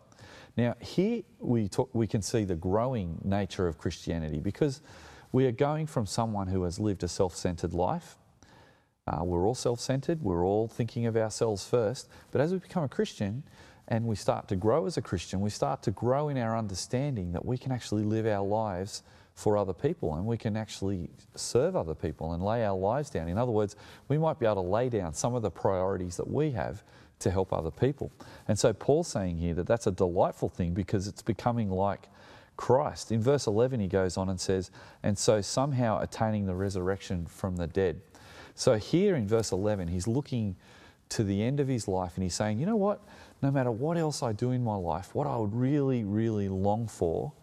Now, 0.55 0.75
here 0.79 1.23
we, 1.39 1.67
talk, 1.67 1.89
we 1.93 2.05
can 2.05 2.21
see 2.21 2.43
the 2.43 2.55
growing 2.55 3.19
nature 3.23 3.67
of 3.67 3.77
Christianity 3.77 4.39
because 4.39 4.81
we 5.31 5.45
are 5.47 5.51
going 5.51 5.87
from 5.87 6.05
someone 6.05 6.47
who 6.47 6.63
has 6.63 6.79
lived 6.79 7.03
a 7.03 7.07
self 7.07 7.35
centered 7.35 7.73
life. 7.73 8.17
Uh, 9.07 9.23
we're 9.23 9.45
all 9.45 9.55
self 9.55 9.79
centered, 9.79 10.21
we're 10.21 10.45
all 10.45 10.67
thinking 10.67 11.07
of 11.07 11.17
ourselves 11.17 11.67
first. 11.67 12.07
But 12.31 12.41
as 12.41 12.51
we 12.51 12.59
become 12.59 12.83
a 12.83 12.89
Christian 12.89 13.43
and 13.87 14.05
we 14.05 14.15
start 14.15 14.47
to 14.49 14.55
grow 14.55 14.85
as 14.85 14.95
a 14.95 15.01
Christian, 15.01 15.41
we 15.41 15.49
start 15.49 15.81
to 15.83 15.91
grow 15.91 16.29
in 16.29 16.37
our 16.37 16.55
understanding 16.55 17.31
that 17.33 17.43
we 17.43 17.57
can 17.57 17.71
actually 17.71 18.03
live 18.03 18.27
our 18.27 18.45
lives 18.45 19.03
for 19.33 19.57
other 19.57 19.73
people 19.73 20.15
and 20.15 20.25
we 20.25 20.37
can 20.37 20.55
actually 20.55 21.09
serve 21.35 21.75
other 21.75 21.95
people 21.95 22.33
and 22.33 22.43
lay 22.43 22.63
our 22.63 22.77
lives 22.77 23.09
down. 23.09 23.27
In 23.27 23.37
other 23.39 23.51
words, 23.51 23.75
we 24.07 24.19
might 24.19 24.39
be 24.39 24.45
able 24.45 24.63
to 24.63 24.69
lay 24.69 24.89
down 24.89 25.13
some 25.13 25.33
of 25.33 25.41
the 25.41 25.49
priorities 25.49 26.15
that 26.17 26.29
we 26.29 26.51
have 26.51 26.83
to 27.19 27.31
help 27.31 27.53
other 27.53 27.71
people. 27.71 28.11
And 28.47 28.57
so 28.57 28.73
Paul's 28.73 29.07
saying 29.07 29.37
here 29.37 29.53
that 29.53 29.67
that's 29.67 29.87
a 29.87 29.91
delightful 29.91 30.49
thing 30.49 30.73
because 30.73 31.07
it's 31.07 31.21
becoming 31.21 31.69
like 31.69 32.09
Christ. 32.57 33.11
In 33.11 33.21
verse 33.21 33.47
11, 33.47 33.79
he 33.79 33.87
goes 33.87 34.17
on 34.17 34.29
and 34.29 34.39
says, 34.39 34.71
and 35.01 35.17
so 35.17 35.41
somehow 35.41 36.01
attaining 36.01 36.45
the 36.45 36.55
resurrection 36.55 37.25
from 37.25 37.55
the 37.55 37.67
dead. 37.67 38.01
So 38.55 38.75
here 38.75 39.15
in 39.15 39.27
verse 39.27 39.51
11, 39.51 39.87
he's 39.87 40.07
looking 40.07 40.55
to 41.09 41.23
the 41.23 41.41
end 41.41 41.59
of 41.59 41.67
his 41.67 41.87
life 41.87 42.13
and 42.15 42.23
he's 42.23 42.35
saying, 42.35 42.59
you 42.59 42.65
know 42.65 42.75
what? 42.75 43.01
No 43.41 43.51
matter 43.51 43.71
what 43.71 43.97
else 43.97 44.23
I 44.23 44.33
do 44.33 44.51
in 44.51 44.63
my 44.63 44.75
life, 44.75 45.13
what 45.13 45.27
I 45.27 45.37
would 45.37 45.53
really, 45.53 46.03
really 46.03 46.49
long 46.49 46.87
for 46.87 47.33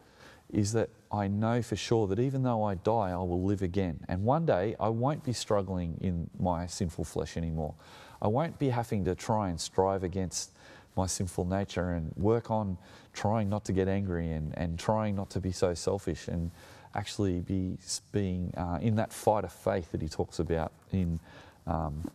is 0.52 0.72
that 0.72 0.90
I 1.12 1.28
know 1.28 1.62
for 1.62 1.76
sure 1.76 2.06
that 2.08 2.18
even 2.18 2.42
though 2.42 2.62
I 2.64 2.74
die, 2.76 3.10
I 3.10 3.16
will 3.16 3.42
live 3.42 3.62
again. 3.62 4.00
And 4.08 4.24
one 4.24 4.46
day 4.46 4.76
I 4.78 4.88
won't 4.88 5.24
be 5.24 5.32
struggling 5.32 5.98
in 6.00 6.30
my 6.38 6.66
sinful 6.66 7.04
flesh 7.04 7.36
anymore. 7.36 7.74
I 8.22 8.28
won't 8.28 8.58
be 8.58 8.68
having 8.68 9.04
to 9.06 9.14
try 9.14 9.48
and 9.48 9.60
strive 9.60 10.04
against 10.04 10.50
my 10.96 11.06
sinful 11.06 11.44
nature 11.44 11.92
and 11.92 12.12
work 12.16 12.50
on 12.50 12.76
trying 13.12 13.48
not 13.48 13.64
to 13.64 13.72
get 13.72 13.88
angry 13.88 14.30
and, 14.32 14.56
and 14.56 14.78
trying 14.78 15.16
not 15.16 15.30
to 15.30 15.40
be 15.40 15.52
so 15.52 15.74
selfish 15.74 16.28
and 16.28 16.50
actually 16.94 17.40
be 17.40 17.78
being 18.12 18.52
uh, 18.56 18.78
in 18.80 18.96
that 18.96 19.12
fight 19.12 19.44
of 19.44 19.52
faith 19.52 19.92
that 19.92 20.02
he 20.02 20.08
talks 20.08 20.38
about 20.38 20.72
in 20.92 21.20
um, 21.66 22.10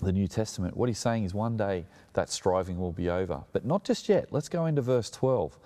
the 0.00 0.12
New 0.12 0.28
Testament. 0.28 0.76
What 0.76 0.88
he's 0.88 0.98
saying 0.98 1.24
is 1.24 1.34
one 1.34 1.56
day 1.56 1.86
that 2.12 2.30
striving 2.30 2.78
will 2.78 2.92
be 2.92 3.08
over, 3.08 3.42
but 3.52 3.64
not 3.64 3.84
just 3.84 4.08
yet. 4.08 4.28
Let's 4.30 4.48
go 4.48 4.66
into 4.66 4.82
verse 4.82 5.10
12 5.10 5.58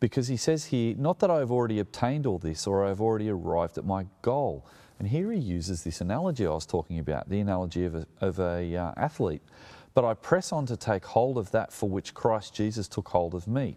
because 0.00 0.28
he 0.28 0.36
says 0.36 0.66
here, 0.66 0.94
not 0.96 1.18
that 1.20 1.30
I've 1.30 1.50
already 1.50 1.78
obtained 1.80 2.26
all 2.26 2.38
this 2.38 2.66
or 2.66 2.86
I've 2.86 3.00
already 3.00 3.28
arrived 3.28 3.78
at 3.78 3.84
my 3.84 4.06
goal. 4.22 4.64
And 4.98 5.08
here 5.08 5.30
he 5.30 5.38
uses 5.38 5.84
this 5.84 6.00
analogy 6.00 6.46
I 6.46 6.50
was 6.50 6.66
talking 6.66 6.98
about, 6.98 7.28
the 7.28 7.40
analogy 7.40 7.84
of 7.84 7.94
a, 7.94 8.06
of 8.20 8.40
a 8.40 8.76
uh, 8.76 8.92
athlete. 8.96 9.42
But 9.94 10.04
I 10.04 10.14
press 10.14 10.52
on 10.52 10.66
to 10.66 10.76
take 10.76 11.04
hold 11.04 11.38
of 11.38 11.50
that 11.52 11.72
for 11.72 11.88
which 11.88 12.14
Christ 12.14 12.54
Jesus 12.54 12.88
took 12.88 13.08
hold 13.08 13.34
of 13.34 13.46
me. 13.46 13.76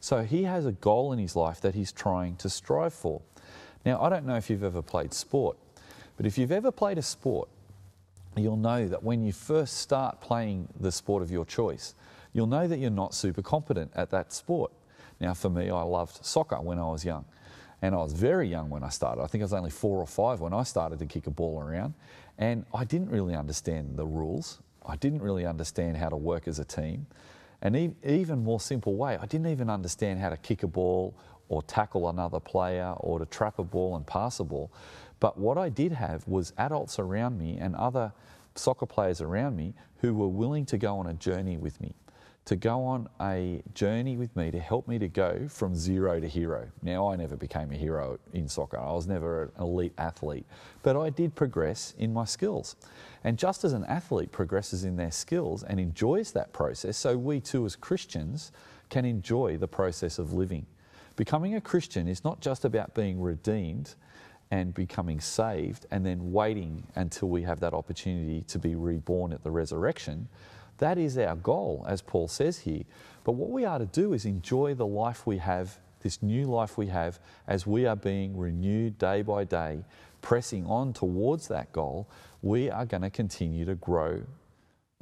So 0.00 0.22
he 0.22 0.44
has 0.44 0.64
a 0.64 0.72
goal 0.72 1.12
in 1.12 1.18
his 1.18 1.36
life 1.36 1.60
that 1.60 1.74
he's 1.74 1.92
trying 1.92 2.36
to 2.36 2.48
strive 2.48 2.94
for. 2.94 3.20
Now, 3.84 4.00
I 4.00 4.08
don't 4.08 4.26
know 4.26 4.36
if 4.36 4.48
you've 4.48 4.64
ever 4.64 4.82
played 4.82 5.12
sport, 5.12 5.56
but 6.16 6.26
if 6.26 6.38
you've 6.38 6.52
ever 6.52 6.70
played 6.70 6.98
a 6.98 7.02
sport, 7.02 7.48
you'll 8.36 8.56
know 8.56 8.88
that 8.88 9.02
when 9.02 9.22
you 9.22 9.32
first 9.32 9.78
start 9.78 10.20
playing 10.20 10.68
the 10.78 10.92
sport 10.92 11.22
of 11.22 11.30
your 11.30 11.44
choice, 11.44 11.94
you'll 12.32 12.46
know 12.46 12.66
that 12.66 12.78
you're 12.78 12.90
not 12.90 13.14
super 13.14 13.42
competent 13.42 13.90
at 13.94 14.10
that 14.10 14.32
sport. 14.32 14.72
Now, 15.20 15.34
for 15.34 15.50
me, 15.50 15.68
I 15.70 15.82
loved 15.82 16.24
soccer 16.24 16.60
when 16.60 16.78
I 16.78 16.90
was 16.90 17.04
young. 17.04 17.24
And 17.82 17.94
I 17.94 17.98
was 17.98 18.12
very 18.12 18.48
young 18.48 18.68
when 18.68 18.82
I 18.82 18.90
started. 18.90 19.22
I 19.22 19.26
think 19.26 19.42
I 19.42 19.44
was 19.44 19.52
only 19.52 19.70
four 19.70 19.98
or 19.98 20.06
five 20.06 20.40
when 20.40 20.52
I 20.52 20.62
started 20.64 20.98
to 20.98 21.06
kick 21.06 21.26
a 21.26 21.30
ball 21.30 21.60
around. 21.60 21.94
And 22.38 22.64
I 22.74 22.84
didn't 22.84 23.10
really 23.10 23.34
understand 23.34 23.96
the 23.96 24.06
rules. 24.06 24.60
I 24.86 24.96
didn't 24.96 25.22
really 25.22 25.46
understand 25.46 25.96
how 25.96 26.08
to 26.08 26.16
work 26.16 26.48
as 26.48 26.58
a 26.58 26.64
team. 26.64 27.06
And 27.62 27.76
e- 27.76 27.94
even 28.04 28.42
more 28.42 28.60
simple 28.60 28.96
way, 28.96 29.18
I 29.20 29.26
didn't 29.26 29.48
even 29.48 29.70
understand 29.70 30.20
how 30.20 30.30
to 30.30 30.36
kick 30.36 30.62
a 30.62 30.66
ball 30.66 31.14
or 31.48 31.62
tackle 31.62 32.08
another 32.08 32.40
player 32.40 32.94
or 32.98 33.18
to 33.18 33.26
trap 33.26 33.58
a 33.58 33.64
ball 33.64 33.96
and 33.96 34.06
pass 34.06 34.40
a 34.40 34.44
ball. 34.44 34.70
But 35.18 35.38
what 35.38 35.58
I 35.58 35.68
did 35.68 35.92
have 35.92 36.26
was 36.26 36.52
adults 36.56 36.98
around 36.98 37.38
me 37.38 37.58
and 37.58 37.74
other 37.76 38.12
soccer 38.54 38.86
players 38.86 39.20
around 39.20 39.56
me 39.56 39.74
who 39.98 40.14
were 40.14 40.28
willing 40.28 40.64
to 40.66 40.78
go 40.78 40.98
on 40.98 41.06
a 41.06 41.14
journey 41.14 41.56
with 41.56 41.80
me 41.80 41.94
to 42.50 42.56
go 42.56 42.82
on 42.82 43.08
a 43.20 43.62
journey 43.74 44.16
with 44.16 44.34
me 44.34 44.50
to 44.50 44.58
help 44.58 44.88
me 44.88 44.98
to 44.98 45.06
go 45.06 45.46
from 45.46 45.72
zero 45.72 46.18
to 46.18 46.26
hero. 46.26 46.66
Now, 46.82 47.06
I 47.06 47.14
never 47.14 47.36
became 47.36 47.70
a 47.70 47.76
hero 47.76 48.18
in 48.32 48.48
soccer, 48.48 48.76
I 48.76 48.90
was 48.90 49.06
never 49.06 49.44
an 49.44 49.50
elite 49.60 49.92
athlete, 49.98 50.44
but 50.82 50.96
I 50.96 51.10
did 51.10 51.36
progress 51.36 51.94
in 51.96 52.12
my 52.12 52.24
skills. 52.24 52.74
And 53.22 53.38
just 53.38 53.62
as 53.62 53.72
an 53.72 53.84
athlete 53.84 54.32
progresses 54.32 54.82
in 54.82 54.96
their 54.96 55.12
skills 55.12 55.62
and 55.62 55.78
enjoys 55.78 56.32
that 56.32 56.52
process, 56.52 56.96
so 56.96 57.16
we 57.16 57.38
too, 57.38 57.66
as 57.66 57.76
Christians, 57.76 58.50
can 58.88 59.04
enjoy 59.04 59.56
the 59.56 59.68
process 59.68 60.18
of 60.18 60.32
living. 60.32 60.66
Becoming 61.14 61.54
a 61.54 61.60
Christian 61.60 62.08
is 62.08 62.24
not 62.24 62.40
just 62.40 62.64
about 62.64 62.96
being 62.96 63.20
redeemed 63.20 63.94
and 64.50 64.74
becoming 64.74 65.20
saved 65.20 65.86
and 65.92 66.04
then 66.04 66.32
waiting 66.32 66.82
until 66.96 67.28
we 67.28 67.42
have 67.42 67.60
that 67.60 67.74
opportunity 67.74 68.42
to 68.48 68.58
be 68.58 68.74
reborn 68.74 69.32
at 69.32 69.44
the 69.44 69.52
resurrection. 69.52 70.28
That 70.80 70.96
is 70.96 71.18
our 71.18 71.36
goal, 71.36 71.84
as 71.86 72.00
Paul 72.00 72.26
says 72.26 72.58
here. 72.58 72.84
But 73.24 73.32
what 73.32 73.50
we 73.50 73.66
are 73.66 73.78
to 73.78 73.84
do 73.84 74.14
is 74.14 74.24
enjoy 74.24 74.74
the 74.74 74.86
life 74.86 75.26
we 75.26 75.36
have, 75.36 75.78
this 76.00 76.22
new 76.22 76.46
life 76.46 76.78
we 76.78 76.86
have, 76.86 77.20
as 77.46 77.66
we 77.66 77.84
are 77.84 77.96
being 77.96 78.34
renewed 78.34 78.98
day 78.98 79.20
by 79.20 79.44
day, 79.44 79.84
pressing 80.22 80.64
on 80.66 80.94
towards 80.94 81.48
that 81.48 81.70
goal. 81.72 82.08
We 82.40 82.70
are 82.70 82.86
going 82.86 83.02
to 83.02 83.10
continue 83.10 83.66
to 83.66 83.74
grow 83.74 84.22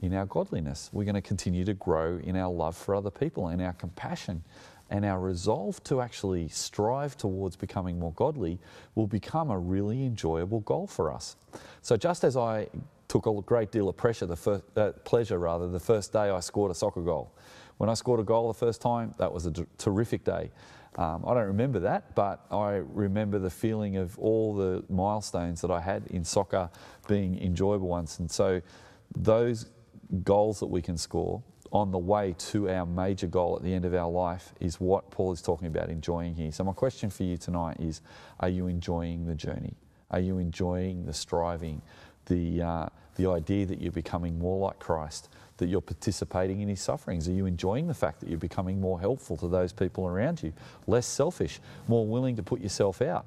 in 0.01 0.15
our 0.15 0.27
godliness. 0.27 0.91
We're 0.93 1.05
going 1.05 1.15
to 1.15 1.21
continue 1.21 1.65
to 1.65 1.75
grow 1.75 2.19
in 2.25 2.35
our 2.35 2.51
love 2.51 2.77
for 2.77 2.97
other 2.97 3.11
people 3.11 3.47
and 3.47 3.63
our 3.63 3.73
compassion 3.73 4.43
and 4.91 5.05
our 5.05 5.21
resolve 5.21 5.83
to 5.85 6.01
actually 6.01 6.49
strive 6.49 7.17
towards 7.17 7.55
becoming 7.55 8.01
more 8.01 8.13
godly 8.15 8.59
will 8.97 9.07
become 9.07 9.51
a 9.51 9.59
really 9.59 10.05
enjoyable 10.05 10.61
goal 10.61 10.89
for 10.89 11.13
us. 11.13 11.37
So, 11.83 11.97
just 11.97 12.25
as 12.25 12.37
I 12.37 12.69
took 13.09 13.27
a 13.27 13.33
great 13.43 13.73
deal 13.73 13.89
of 13.89 13.97
pressure, 13.97 14.27
the 14.27 14.37
first, 14.37 14.65
uh, 14.77 14.93
pleasure 15.05 15.39
rather, 15.39 15.67
the 15.69 15.81
first 15.81 16.13
day 16.13 16.31
I 16.31 16.41
scored 16.41 16.71
a 16.71 16.75
soccer 16.75 17.01
goal. 17.01 17.35
When 17.79 17.89
I 17.89 17.95
scored 17.95 18.21
a 18.21 18.25
goal 18.25 18.49
the 18.49 18.59
first 18.59 18.81
time, 18.81 19.15
that 19.19 19.33
was 19.33 19.47
a 19.47 19.53
terrific 19.79 20.25
day. 20.25 20.51
Um, 20.97 21.25
I 21.27 21.35
don't 21.35 21.47
remember 21.47 21.79
that, 21.81 22.15
but 22.15 22.45
I 22.51 22.83
remember 22.93 23.39
the 23.39 23.51
feeling 23.51 23.97
of 23.97 24.19
all 24.19 24.55
the 24.55 24.85
milestones 24.89 25.61
that 25.61 25.71
I 25.71 25.81
had 25.81 26.07
in 26.09 26.25
soccer 26.25 26.69
being 27.07 27.41
enjoyable 27.41 27.89
ones. 27.89 28.19
And 28.19 28.31
so, 28.31 28.61
those 29.17 29.71
goals 30.25 30.61
that 30.61 30.67
we 30.67 30.83
can 30.83 30.99
score 30.99 31.43
on 31.71 31.93
the 31.93 31.99
way 31.99 32.35
to 32.39 32.69
our 32.69 32.85
major 32.85 33.27
goal 33.27 33.57
at 33.57 33.63
the 33.63 33.73
end 33.73 33.85
of 33.85 33.95
our 33.95 34.11
life 34.11 34.55
is 34.61 34.81
what 34.81 35.11
Paul 35.11 35.33
is 35.33 35.41
talking 35.41 35.69
about 35.69 35.89
enjoying 35.89 36.35
here. 36.35 36.51
So, 36.51 36.65
my 36.65 36.73
question 36.73 37.11
for 37.11 37.23
you 37.23 37.37
tonight 37.37 37.77
is 37.79 38.01
Are 38.41 38.49
you 38.49 38.67
enjoying 38.67 39.25
the 39.25 39.35
journey? 39.35 39.77
Are 40.11 40.21
you 40.21 40.39
enjoying 40.39 41.05
the 41.05 41.13
striving? 41.13 41.83
The, 42.29 42.63
uh, 42.63 42.87
the 43.17 43.29
idea 43.29 43.67
that 43.67 43.81
you're 43.81 43.93
becoming 43.93 44.39
more 44.39 44.59
like 44.69 44.79
Christ, 44.79 45.29
that 45.59 45.67
you're 45.67 45.81
participating 45.81 46.61
in 46.61 46.69
his 46.69 46.81
sufferings? 46.81 47.29
Are 47.29 47.33
you 47.33 47.47
enjoying 47.47 47.87
the 47.87 47.95
fact 47.95 48.21
that 48.21 48.29
you're 48.29 48.39
becoming 48.39 48.81
more 48.81 49.01
helpful 49.01 49.37
to 49.39 49.49
those 49.49 49.73
people 49.73 50.07
around 50.07 50.43
you, 50.43 50.53
less 50.87 51.07
selfish, 51.07 51.61
more 51.89 52.07
willing 52.07 52.37
to 52.37 52.43
put 52.43 52.61
yourself 52.61 53.03
out? 53.03 53.27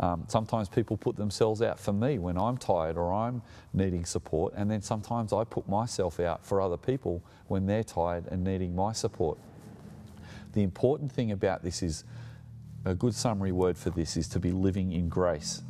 Um, 0.00 0.24
sometimes 0.28 0.68
people 0.68 0.96
put 0.96 1.16
themselves 1.16 1.60
out 1.60 1.78
for 1.78 1.92
me 1.92 2.18
when 2.18 2.38
I'm 2.38 2.56
tired 2.56 2.96
or 2.96 3.12
I'm 3.12 3.42
needing 3.72 4.04
support, 4.04 4.54
and 4.56 4.70
then 4.70 4.80
sometimes 4.80 5.32
I 5.32 5.44
put 5.44 5.68
myself 5.68 6.20
out 6.20 6.44
for 6.44 6.60
other 6.60 6.76
people 6.76 7.22
when 7.48 7.66
they're 7.66 7.84
tired 7.84 8.26
and 8.28 8.44
needing 8.44 8.76
my 8.76 8.92
support. 8.92 9.38
The 10.52 10.62
important 10.62 11.10
thing 11.10 11.32
about 11.32 11.62
this 11.62 11.82
is 11.82 12.04
a 12.84 12.94
good 12.94 13.14
summary 13.14 13.52
word 13.52 13.76
for 13.76 13.90
this 13.90 14.16
is 14.16 14.28
to 14.28 14.38
be 14.38 14.52
living 14.52 14.92
in 14.92 15.08
grace 15.08 15.62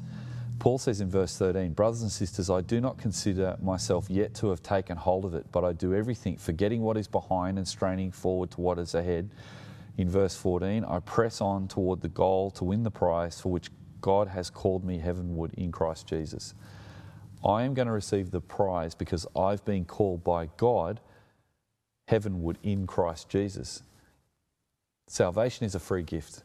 Paul 0.59 0.79
says 0.79 1.01
in 1.01 1.09
verse 1.09 1.37
13, 1.37 1.73
Brothers 1.73 2.03
and 2.03 2.11
sisters, 2.11 2.51
I 2.51 2.63
do 2.63 2.81
not 2.81 2.99
consider 2.99 3.57
myself 3.63 4.11
yet 4.11 4.35
to 4.37 4.51
have 4.51 4.63
taken 4.63 4.97
hold 4.97 5.25
of 5.25 5.35
it, 5.35 5.47
but 5.53 5.65
I 5.65 5.73
do 5.73 5.95
everything, 5.95 6.37
forgetting 6.37 6.83
what 6.83 6.97
is 6.97 7.07
behind 7.07 7.59
and 7.59 7.69
straining 7.69 8.11
forward 8.11 8.51
to 8.53 8.61
what 8.61 8.79
is 8.79 8.95
ahead. 8.95 9.31
In 9.97 10.09
verse 10.09 10.37
14, 10.37 10.85
I 10.85 11.01
press 11.01 11.41
on 11.41 11.69
toward 11.69 12.01
the 12.01 12.09
goal 12.09 12.51
to 12.53 12.65
win 12.65 12.83
the 12.83 12.91
prize 12.91 13.41
for 13.41 13.51
which 13.51 13.71
God 14.01 14.29
has 14.29 14.51
called 14.51 14.85
me 14.85 14.99
heavenward 14.99 15.53
in 15.57 15.73
Christ 15.73 16.07
Jesus. 16.07 16.55
I 17.45 17.63
am 17.63 17.75
going 17.75 17.87
to 17.87 17.93
receive 17.93 18.31
the 18.31 18.41
prize 18.41 18.95
because 18.95 19.27
I've 19.37 19.65
been 19.65 19.85
called 19.85 20.25
by 20.25 20.49
God 20.57 21.01
heavenward 22.09 22.59
in 22.63 22.87
Christ 22.87 23.29
Jesus. 23.29 23.83
Salvation 25.07 25.67
is 25.67 25.75
a 25.75 25.81
free 25.81 26.03
gift. 26.03 26.43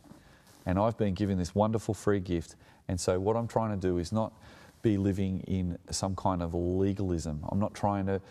And 0.65 0.79
I've 0.79 0.98
been 0.98 1.13
given 1.13 1.38
this 1.38 1.53
wonderful 1.53 1.93
free 1.93 2.20
gift. 2.20 2.55
And 2.88 3.00
so, 3.00 3.20
what 3.20 3.36
I'm 3.36 3.48
trying 3.48 3.72
to 3.72 3.88
do 3.88 3.98
is 3.98 4.12
not 4.12 4.34
be 4.82 4.98
living 4.98 5.39
in 5.41 5.77
some 5.89 6.15
kind 6.15 6.41
of 6.41 6.53
legalism. 6.53 7.39
I'm 7.50 7.60
not 7.60 7.74
trying 7.74 8.05
to 8.08 8.22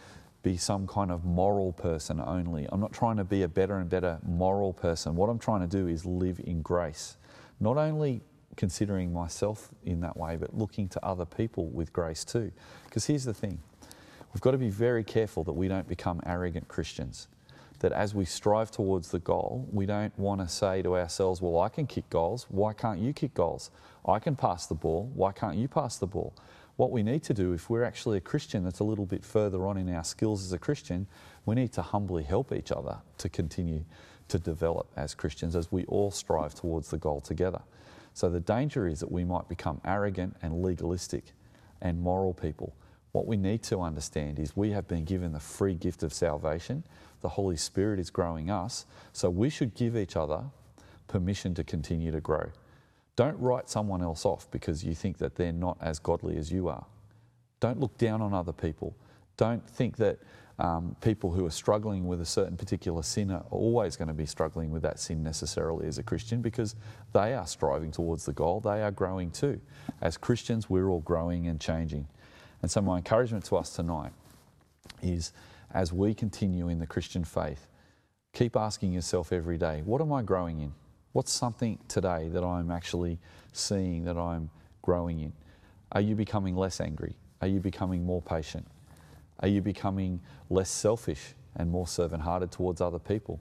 be 0.42 0.56
some 0.56 0.86
kind 0.86 1.10
of 1.10 1.24
moral 1.24 1.72
person 1.72 2.20
only. 2.20 2.66
I'm 2.70 2.80
not 2.80 2.92
trying 2.92 3.16
to 3.16 3.24
be 3.24 3.42
a 3.42 3.48
better 3.48 3.78
and 3.78 3.88
better 3.88 4.18
moral 4.26 4.72
person. 4.72 5.14
What 5.14 5.28
I'm 5.28 5.38
trying 5.38 5.60
to 5.60 5.66
do 5.66 5.86
is 5.88 6.04
live 6.04 6.40
in 6.44 6.62
grace. 6.62 7.16
Not 7.60 7.76
only 7.76 8.22
considering 8.56 9.12
myself 9.12 9.70
in 9.84 10.00
that 10.00 10.16
way, 10.16 10.36
but 10.36 10.56
looking 10.56 10.88
to 10.88 11.04
other 11.04 11.24
people 11.24 11.68
with 11.68 11.92
grace 11.92 12.24
too. 12.24 12.52
Because 12.84 13.06
here's 13.06 13.24
the 13.24 13.34
thing 13.34 13.58
we've 14.34 14.40
got 14.40 14.52
to 14.52 14.58
be 14.58 14.70
very 14.70 15.04
careful 15.04 15.44
that 15.44 15.52
we 15.52 15.68
don't 15.68 15.88
become 15.88 16.20
arrogant 16.26 16.68
Christians. 16.68 17.28
That 17.82 17.92
as 17.92 18.14
we 18.14 18.24
strive 18.24 18.70
towards 18.70 19.10
the 19.10 19.18
goal, 19.18 19.68
we 19.72 19.86
don't 19.86 20.16
want 20.16 20.40
to 20.40 20.48
say 20.48 20.82
to 20.82 20.96
ourselves, 20.96 21.42
Well, 21.42 21.60
I 21.60 21.68
can 21.68 21.86
kick 21.86 22.08
goals. 22.10 22.46
Why 22.48 22.72
can't 22.72 23.00
you 23.00 23.12
kick 23.12 23.34
goals? 23.34 23.70
I 24.06 24.18
can 24.20 24.36
pass 24.36 24.66
the 24.66 24.74
ball. 24.74 25.10
Why 25.14 25.32
can't 25.32 25.56
you 25.56 25.66
pass 25.66 25.98
the 25.98 26.06
ball? 26.06 26.32
What 26.76 26.92
we 26.92 27.02
need 27.02 27.22
to 27.24 27.34
do, 27.34 27.52
if 27.52 27.68
we're 27.68 27.84
actually 27.84 28.18
a 28.18 28.20
Christian 28.20 28.64
that's 28.64 28.80
a 28.80 28.84
little 28.84 29.04
bit 29.04 29.24
further 29.24 29.66
on 29.66 29.76
in 29.76 29.92
our 29.92 30.04
skills 30.04 30.44
as 30.44 30.52
a 30.52 30.58
Christian, 30.58 31.06
we 31.44 31.54
need 31.56 31.72
to 31.72 31.82
humbly 31.82 32.22
help 32.22 32.52
each 32.52 32.72
other 32.72 32.98
to 33.18 33.28
continue 33.28 33.84
to 34.28 34.38
develop 34.38 34.86
as 34.96 35.14
Christians 35.14 35.54
as 35.56 35.70
we 35.70 35.84
all 35.84 36.10
strive 36.10 36.54
towards 36.54 36.88
the 36.88 36.98
goal 36.98 37.20
together. 37.20 37.60
So 38.14 38.30
the 38.30 38.40
danger 38.40 38.86
is 38.86 39.00
that 39.00 39.10
we 39.10 39.24
might 39.24 39.48
become 39.48 39.80
arrogant 39.84 40.36
and 40.40 40.62
legalistic 40.62 41.32
and 41.80 42.00
moral 42.00 42.32
people. 42.32 42.74
What 43.12 43.26
we 43.26 43.36
need 43.36 43.62
to 43.64 43.80
understand 43.80 44.38
is 44.38 44.56
we 44.56 44.70
have 44.70 44.88
been 44.88 45.04
given 45.04 45.32
the 45.32 45.40
free 45.40 45.74
gift 45.74 46.02
of 46.02 46.14
salvation. 46.14 46.82
The 47.20 47.28
Holy 47.28 47.56
Spirit 47.56 48.00
is 48.00 48.10
growing 48.10 48.50
us, 48.50 48.86
so 49.12 49.28
we 49.28 49.50
should 49.50 49.74
give 49.74 49.96
each 49.96 50.16
other 50.16 50.44
permission 51.08 51.54
to 51.54 51.64
continue 51.64 52.10
to 52.10 52.20
grow. 52.20 52.50
Don't 53.14 53.38
write 53.38 53.68
someone 53.68 54.02
else 54.02 54.24
off 54.24 54.50
because 54.50 54.82
you 54.82 54.94
think 54.94 55.18
that 55.18 55.36
they're 55.36 55.52
not 55.52 55.76
as 55.80 55.98
godly 55.98 56.38
as 56.38 56.50
you 56.50 56.68
are. 56.68 56.86
Don't 57.60 57.78
look 57.78 57.96
down 57.98 58.22
on 58.22 58.32
other 58.32 58.52
people. 58.52 58.96
Don't 59.36 59.68
think 59.68 59.98
that 59.98 60.18
um, 60.58 60.96
people 61.02 61.30
who 61.30 61.44
are 61.44 61.50
struggling 61.50 62.06
with 62.06 62.20
a 62.20 62.26
certain 62.26 62.56
particular 62.56 63.02
sin 63.02 63.30
are 63.30 63.44
always 63.50 63.96
going 63.96 64.08
to 64.08 64.14
be 64.14 64.26
struggling 64.26 64.70
with 64.70 64.82
that 64.82 64.98
sin 64.98 65.22
necessarily 65.22 65.86
as 65.86 65.98
a 65.98 66.02
Christian 66.02 66.40
because 66.40 66.76
they 67.12 67.34
are 67.34 67.46
striving 67.46 67.90
towards 67.90 68.24
the 68.24 68.32
goal. 68.32 68.60
They 68.60 68.82
are 68.82 68.90
growing 68.90 69.30
too. 69.30 69.60
As 70.00 70.16
Christians, 70.16 70.70
we're 70.70 70.88
all 70.88 71.00
growing 71.00 71.46
and 71.46 71.60
changing. 71.60 72.08
And 72.62 72.70
so, 72.70 72.80
my 72.80 72.96
encouragement 72.98 73.44
to 73.46 73.56
us 73.56 73.74
tonight 73.74 74.12
is 75.02 75.32
as 75.74 75.92
we 75.92 76.14
continue 76.14 76.68
in 76.68 76.78
the 76.78 76.86
Christian 76.86 77.24
faith, 77.24 77.68
keep 78.32 78.56
asking 78.56 78.92
yourself 78.92 79.32
every 79.32 79.58
day, 79.58 79.82
what 79.84 80.00
am 80.00 80.12
I 80.12 80.22
growing 80.22 80.60
in? 80.60 80.72
What's 81.12 81.32
something 81.32 81.78
today 81.88 82.28
that 82.28 82.44
I'm 82.44 82.70
actually 82.70 83.18
seeing 83.52 84.04
that 84.04 84.16
I'm 84.16 84.50
growing 84.80 85.20
in? 85.20 85.32
Are 85.92 86.00
you 86.00 86.14
becoming 86.14 86.56
less 86.56 86.80
angry? 86.80 87.16
Are 87.40 87.48
you 87.48 87.60
becoming 87.60 88.04
more 88.04 88.22
patient? 88.22 88.66
Are 89.40 89.48
you 89.48 89.60
becoming 89.60 90.20
less 90.48 90.70
selfish 90.70 91.34
and 91.56 91.70
more 91.70 91.86
servant 91.86 92.22
hearted 92.22 92.50
towards 92.50 92.80
other 92.80 92.98
people? 92.98 93.40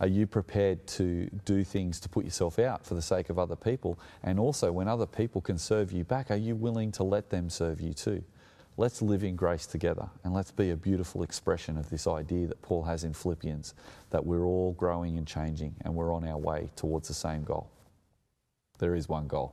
Are 0.00 0.06
you 0.06 0.26
prepared 0.26 0.86
to 0.88 1.28
do 1.44 1.64
things 1.64 1.98
to 2.00 2.08
put 2.08 2.24
yourself 2.24 2.58
out 2.58 2.84
for 2.84 2.94
the 2.94 3.02
sake 3.02 3.30
of 3.30 3.38
other 3.38 3.56
people? 3.56 3.98
And 4.22 4.38
also, 4.38 4.70
when 4.70 4.86
other 4.86 5.06
people 5.06 5.40
can 5.40 5.58
serve 5.58 5.92
you 5.92 6.04
back, 6.04 6.30
are 6.30 6.36
you 6.36 6.54
willing 6.54 6.92
to 6.92 7.04
let 7.04 7.30
them 7.30 7.50
serve 7.50 7.80
you 7.80 7.94
too? 7.94 8.22
Let's 8.78 9.02
live 9.02 9.24
in 9.24 9.34
grace 9.34 9.66
together 9.66 10.08
and 10.22 10.32
let's 10.32 10.52
be 10.52 10.70
a 10.70 10.76
beautiful 10.76 11.24
expression 11.24 11.76
of 11.76 11.90
this 11.90 12.06
idea 12.06 12.46
that 12.46 12.62
Paul 12.62 12.84
has 12.84 13.02
in 13.02 13.12
Philippians 13.12 13.74
that 14.10 14.24
we're 14.24 14.44
all 14.44 14.72
growing 14.74 15.18
and 15.18 15.26
changing 15.26 15.74
and 15.80 15.96
we're 15.96 16.14
on 16.14 16.24
our 16.24 16.38
way 16.38 16.70
towards 16.76 17.08
the 17.08 17.14
same 17.14 17.42
goal. 17.42 17.68
There 18.78 18.94
is 18.94 19.08
one 19.08 19.26
goal, 19.26 19.52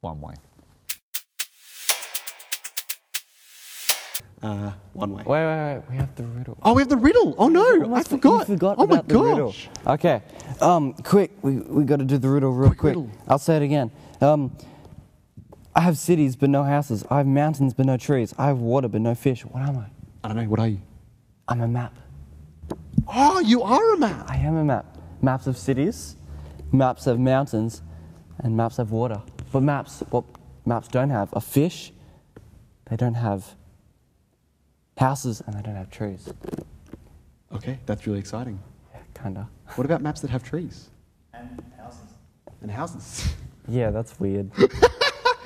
one 0.00 0.18
way. 0.22 0.32
Uh, 4.42 4.72
one 4.94 5.12
way. 5.12 5.24
Wait, 5.26 5.44
wait, 5.46 5.74
wait. 5.74 5.82
We 5.90 5.96
have 5.96 6.14
the 6.14 6.24
riddle. 6.24 6.56
Oh, 6.62 6.72
we 6.72 6.80
have 6.80 6.88
the 6.88 6.96
riddle. 6.96 7.34
Oh 7.36 7.48
no, 7.48 7.94
I 7.94 8.02
forgot. 8.02 8.48
You 8.48 8.54
forgot 8.54 8.76
oh 8.78 8.86
my 8.86 8.94
about 8.94 9.08
the 9.08 9.14
gosh. 9.14 9.28
riddle. 9.28 9.54
Okay. 9.86 10.22
Um, 10.62 10.94
quick. 10.94 11.32
We 11.42 11.56
we 11.56 11.84
got 11.84 11.98
to 11.98 12.04
do 12.06 12.16
the 12.16 12.28
riddle 12.30 12.52
real 12.52 12.68
Quick 12.68 12.78
quick. 12.78 12.88
riddle. 12.96 13.10
I'll 13.28 13.38
say 13.38 13.56
it 13.56 13.62
again. 13.62 13.90
Um, 14.22 14.56
I 15.76 15.80
have 15.80 15.98
cities 15.98 16.36
but 16.36 16.50
no 16.50 16.62
houses. 16.62 17.04
I 17.10 17.18
have 17.18 17.26
mountains 17.26 17.74
but 17.74 17.86
no 17.86 17.96
trees. 17.96 18.32
I 18.38 18.46
have 18.46 18.58
water 18.58 18.88
but 18.88 19.00
no 19.00 19.14
fish. 19.14 19.44
What 19.44 19.62
am 19.62 19.78
I? 19.78 19.86
I 20.22 20.28
don't 20.28 20.36
know. 20.36 20.44
What 20.44 20.60
are 20.60 20.68
you? 20.68 20.80
I'm 21.48 21.60
a 21.60 21.68
map. 21.68 21.94
Oh, 23.08 23.40
you 23.40 23.62
are 23.62 23.94
a 23.94 23.96
map. 23.98 24.30
I 24.30 24.36
am 24.36 24.56
a 24.56 24.64
map. 24.64 24.86
Maps 25.20 25.46
of 25.46 25.56
cities, 25.58 26.16
maps 26.72 27.06
of 27.06 27.18
mountains, 27.18 27.82
and 28.38 28.56
maps 28.56 28.78
of 28.78 28.92
water. 28.92 29.20
But 29.52 29.60
maps, 29.62 30.02
what 30.10 30.24
maps 30.64 30.88
don't 30.88 31.10
have 31.10 31.28
are 31.34 31.40
fish. 31.40 31.92
They 32.86 32.96
don't 32.96 33.14
have 33.14 33.54
houses, 34.96 35.42
and 35.46 35.56
they 35.56 35.62
don't 35.62 35.76
have 35.76 35.90
trees. 35.90 36.32
Okay, 37.52 37.78
that's 37.86 38.06
really 38.06 38.18
exciting. 38.18 38.60
Yeah, 38.92 39.00
kinda. 39.22 39.48
What 39.74 39.84
about 39.84 40.02
maps 40.02 40.20
that 40.20 40.30
have 40.30 40.44
trees? 40.44 40.88
And 41.32 41.62
houses. 41.76 42.00
And 42.62 42.70
houses. 42.70 43.28
Yeah, 43.66 43.90
that's 43.92 44.20
weird. 44.20 44.50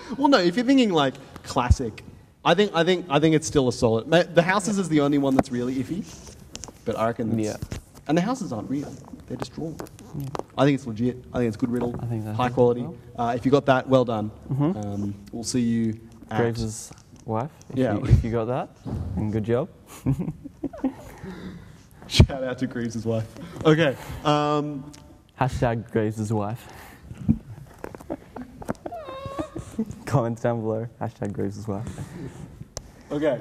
well, 0.16 0.28
no. 0.28 0.38
If 0.38 0.56
you're 0.56 0.64
thinking 0.64 0.90
like 0.90 1.14
classic, 1.42 2.04
I 2.44 2.54
think 2.54 2.72
I 2.74 2.84
think 2.84 3.06
I 3.08 3.18
think 3.18 3.34
it's 3.34 3.46
still 3.46 3.68
a 3.68 3.72
solid. 3.72 4.10
The 4.34 4.42
houses 4.42 4.78
is 4.78 4.88
the 4.88 5.00
only 5.00 5.18
one 5.18 5.34
that's 5.34 5.50
really 5.50 5.74
iffy, 5.76 6.04
but 6.84 6.96
I 6.98 7.08
reckon. 7.08 7.36
That's, 7.36 7.60
Yeah. 7.60 7.78
And 8.06 8.16
the 8.16 8.22
houses 8.22 8.52
aren't 8.52 8.70
real; 8.70 8.90
they're 9.26 9.36
just 9.36 9.52
drawn. 9.54 9.76
I 10.56 10.64
think 10.64 10.76
it's 10.76 10.86
legit. 10.86 11.22
I 11.32 11.38
think 11.38 11.48
it's 11.48 11.58
good 11.58 11.70
riddle. 11.70 11.94
I 12.00 12.06
think 12.06 12.24
so. 12.24 12.32
High 12.32 12.48
quality. 12.48 12.86
Uh, 13.16 13.34
if 13.36 13.44
you 13.44 13.50
got 13.50 13.66
that, 13.66 13.86
well 13.86 14.04
done. 14.04 14.30
Um, 14.50 15.14
we'll 15.30 15.44
see 15.44 15.60
you. 15.60 16.00
At, 16.30 16.40
Graves' 16.40 16.90
wife. 17.26 17.50
If 17.70 17.78
Yeah. 17.78 17.94
You, 17.94 18.04
if 18.06 18.24
you 18.24 18.30
got 18.30 18.46
that, 18.46 18.70
and 19.16 19.30
good 19.32 19.44
job. 19.44 19.68
Shout 22.06 22.42
out 22.42 22.58
to 22.58 22.66
Greaves' 22.66 23.04
wife. 23.04 23.28
Okay. 23.64 23.94
Um, 24.24 24.90
Hashtag 25.38 25.90
Graves' 25.90 26.32
wife. 26.32 26.66
Comments 30.06 30.40
down 30.40 30.60
below. 30.60 30.86
Hashtag 31.00 31.32
Graves' 31.32 31.58
as 31.58 31.68
well. 31.68 31.84
okay. 33.10 33.40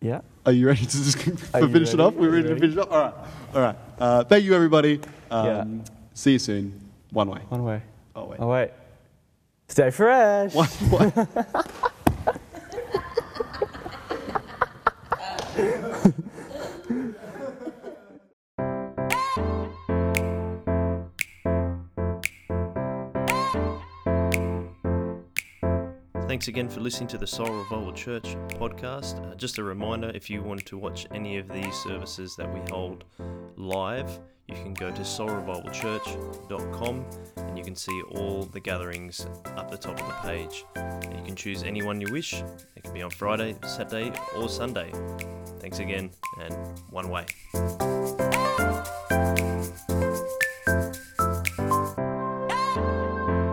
Yeah. 0.00 0.20
Are 0.44 0.52
you 0.52 0.66
ready 0.66 0.84
to 0.84 0.86
just 0.86 1.16
Are 1.54 1.60
you 1.62 1.68
finish 1.68 1.88
it 1.94 1.98
ready? 1.98 2.02
off? 2.02 2.14
We're 2.14 2.28
ready 2.30 2.42
to 2.42 2.48
ready? 2.50 2.60
finish 2.60 2.76
it 2.76 2.80
off? 2.80 2.90
All 2.92 3.00
right. 3.00 3.14
All 3.54 3.60
right. 3.62 3.76
Uh, 3.98 4.24
thank 4.24 4.44
you, 4.44 4.54
everybody. 4.54 5.00
Um, 5.30 5.46
Yeah. 5.46 5.64
See 6.12 6.32
you 6.32 6.38
soon. 6.38 6.78
One 7.10 7.28
way. 7.30 7.40
One 7.48 7.64
way. 7.64 7.82
Oh, 8.14 8.26
wait. 8.26 8.40
Oh 8.40 8.48
wait. 8.48 8.70
Stay 9.68 9.90
fresh. 9.90 10.54
One 10.54 10.68
way. 10.90 11.12
Thanks 26.34 26.48
again 26.48 26.68
for 26.68 26.80
listening 26.80 27.06
to 27.10 27.16
the 27.16 27.28
Soul 27.28 27.46
Revival 27.46 27.92
Church 27.92 28.34
podcast. 28.58 29.24
Uh, 29.24 29.36
just 29.36 29.58
a 29.58 29.62
reminder 29.62 30.10
if 30.16 30.28
you 30.28 30.42
want 30.42 30.66
to 30.66 30.76
watch 30.76 31.06
any 31.14 31.38
of 31.38 31.48
these 31.48 31.72
services 31.76 32.34
that 32.34 32.52
we 32.52 32.58
hold 32.72 33.04
live, 33.54 34.18
you 34.48 34.56
can 34.56 34.74
go 34.74 34.90
to 34.90 35.02
soulrevivalchurch.com 35.02 37.04
and 37.36 37.56
you 37.56 37.62
can 37.62 37.76
see 37.76 38.02
all 38.16 38.46
the 38.46 38.58
gatherings 38.58 39.28
up 39.56 39.70
the 39.70 39.76
top 39.76 40.00
of 40.00 40.08
the 40.08 40.14
page. 40.28 40.64
You 41.16 41.22
can 41.24 41.36
choose 41.36 41.62
any 41.62 41.82
one 41.82 42.00
you 42.00 42.10
wish. 42.10 42.42
It 42.74 42.82
can 42.82 42.92
be 42.92 43.02
on 43.02 43.10
Friday, 43.10 43.54
Saturday, 43.64 44.10
or 44.36 44.48
Sunday. 44.48 44.90
Thanks 45.60 45.78
again, 45.78 46.10
and 46.40 46.52
one 46.90 47.10
way. 47.10 47.26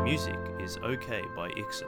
Music 0.03 0.39
is 0.59 0.79
okay 0.79 1.21
by 1.35 1.51
Ixon. 1.55 1.87